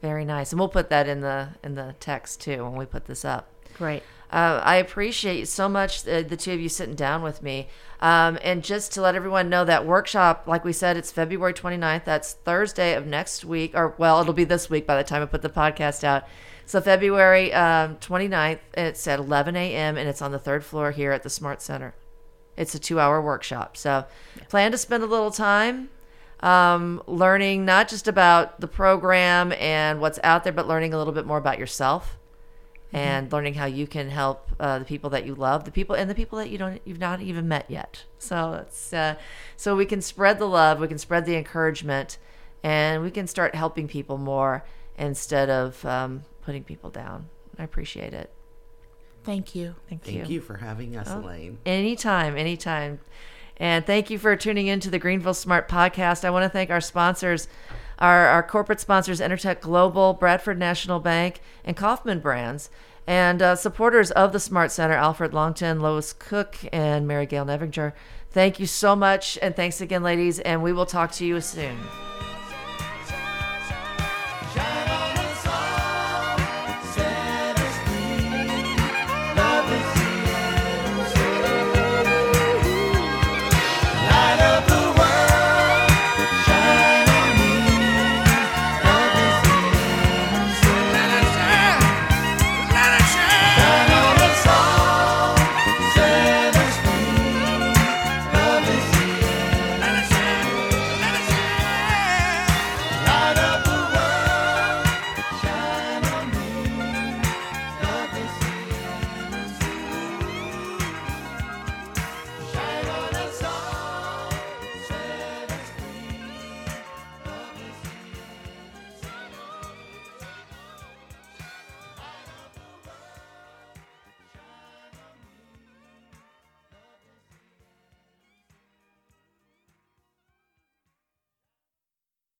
Very 0.00 0.24
nice. 0.24 0.50
And 0.50 0.58
we'll 0.58 0.70
put 0.70 0.88
that 0.88 1.06
in 1.06 1.20
the 1.20 1.50
in 1.62 1.74
the 1.74 1.94
text 2.00 2.40
too 2.40 2.64
when 2.64 2.76
we 2.76 2.86
put 2.86 3.04
this 3.04 3.26
up. 3.26 3.52
Great. 3.76 4.02
Uh, 4.32 4.62
I 4.64 4.76
appreciate 4.76 5.46
so 5.48 5.68
much 5.68 6.08
uh, 6.08 6.22
the 6.22 6.38
two 6.38 6.54
of 6.54 6.60
you 6.60 6.70
sitting 6.70 6.94
down 6.94 7.22
with 7.22 7.42
me. 7.42 7.68
Um, 8.00 8.38
and 8.42 8.64
just 8.64 8.92
to 8.92 9.02
let 9.02 9.14
everyone 9.14 9.50
know 9.50 9.66
that 9.66 9.84
workshop, 9.84 10.44
like 10.46 10.64
we 10.64 10.72
said, 10.72 10.96
it's 10.96 11.12
February 11.12 11.52
29th. 11.52 12.04
That's 12.04 12.32
Thursday 12.32 12.94
of 12.94 13.06
next 13.06 13.44
week, 13.44 13.72
or 13.74 13.94
well, 13.98 14.20
it'll 14.22 14.32
be 14.32 14.44
this 14.44 14.70
week 14.70 14.86
by 14.86 14.96
the 14.96 15.04
time 15.04 15.20
I 15.22 15.26
put 15.26 15.42
the 15.42 15.50
podcast 15.50 16.02
out. 16.02 16.24
So 16.70 16.80
February 16.80 17.52
um, 17.52 17.96
29th, 17.96 18.60
it's 18.74 19.04
at 19.08 19.18
11 19.18 19.56
a.m. 19.56 19.96
and 19.96 20.08
it's 20.08 20.22
on 20.22 20.30
the 20.30 20.38
third 20.38 20.64
floor 20.64 20.92
here 20.92 21.10
at 21.10 21.24
the 21.24 21.28
Smart 21.28 21.60
Center. 21.60 21.96
It's 22.56 22.76
a 22.76 22.78
two-hour 22.78 23.20
workshop. 23.20 23.76
So 23.76 24.04
plan 24.48 24.70
to 24.70 24.78
spend 24.78 25.02
a 25.02 25.06
little 25.06 25.32
time 25.32 25.90
um, 26.38 27.02
learning 27.08 27.64
not 27.64 27.88
just 27.88 28.06
about 28.06 28.60
the 28.60 28.68
program 28.68 29.52
and 29.54 30.00
what's 30.00 30.20
out 30.22 30.44
there, 30.44 30.52
but 30.52 30.68
learning 30.68 30.94
a 30.94 30.96
little 30.96 31.12
bit 31.12 31.26
more 31.26 31.38
about 31.38 31.58
yourself 31.58 32.16
and 32.92 33.32
learning 33.32 33.54
how 33.54 33.66
you 33.66 33.88
can 33.88 34.08
help 34.08 34.48
uh, 34.60 34.78
the 34.78 34.84
people 34.84 35.10
that 35.10 35.26
you 35.26 35.34
love, 35.34 35.64
the 35.64 35.72
people 35.72 35.96
and 35.96 36.08
the 36.08 36.14
people 36.14 36.38
that 36.38 36.50
you 36.50 36.58
don't 36.58 36.80
you've 36.84 37.00
not 37.00 37.20
even 37.20 37.48
met 37.48 37.68
yet. 37.68 38.04
So 38.20 38.52
it's 38.52 38.92
uh, 38.92 39.16
so 39.56 39.74
we 39.74 39.86
can 39.86 40.00
spread 40.00 40.38
the 40.38 40.46
love, 40.46 40.78
we 40.78 40.86
can 40.86 40.98
spread 40.98 41.26
the 41.26 41.34
encouragement, 41.34 42.16
and 42.62 43.02
we 43.02 43.10
can 43.10 43.26
start 43.26 43.56
helping 43.56 43.88
people 43.88 44.18
more 44.18 44.64
instead 44.96 45.50
of 45.50 45.84
um, 45.84 46.22
putting 46.42 46.64
people 46.64 46.90
down. 46.90 47.28
I 47.58 47.64
appreciate 47.64 48.14
it. 48.14 48.30
Thank 49.24 49.54
you. 49.54 49.74
Thank, 49.88 50.04
Thank 50.04 50.30
you 50.30 50.40
for 50.40 50.56
having 50.56 50.96
us, 50.96 51.10
Elaine. 51.10 51.58
Anytime, 51.66 52.36
anytime. 52.36 53.00
And 53.58 53.84
thank 53.84 54.08
you 54.08 54.18
for 54.18 54.34
tuning 54.36 54.66
in 54.66 54.80
to 54.80 54.90
the 54.90 54.98
Greenville 54.98 55.34
Smart 55.34 55.68
Podcast. 55.68 56.24
I 56.24 56.30
want 56.30 56.44
to 56.44 56.48
thank 56.48 56.70
our 56.70 56.80
sponsors, 56.80 57.46
our, 57.98 58.26
our 58.26 58.42
corporate 58.42 58.80
sponsors, 58.80 59.20
Intertech 59.20 59.60
Global, 59.60 60.14
Bradford 60.14 60.58
National 60.58 60.98
Bank, 60.98 61.42
and 61.62 61.76
Kaufman 61.76 62.20
Brands, 62.20 62.70
and 63.06 63.42
uh, 63.42 63.56
supporters 63.56 64.10
of 64.12 64.32
the 64.32 64.40
Smart 64.40 64.72
Center, 64.72 64.94
Alfred 64.94 65.34
Longton, 65.34 65.80
Lois 65.80 66.14
Cook, 66.14 66.56
and 66.72 67.06
Mary 67.06 67.26
Gail 67.26 67.44
Nevinger. 67.44 67.92
Thank 68.30 68.58
you 68.58 68.66
so 68.66 68.96
much. 68.96 69.38
And 69.42 69.54
thanks 69.54 69.82
again, 69.82 70.02
ladies. 70.02 70.38
And 70.38 70.62
we 70.62 70.72
will 70.72 70.86
talk 70.86 71.12
to 71.12 71.26
you 71.26 71.40
soon. 71.42 71.76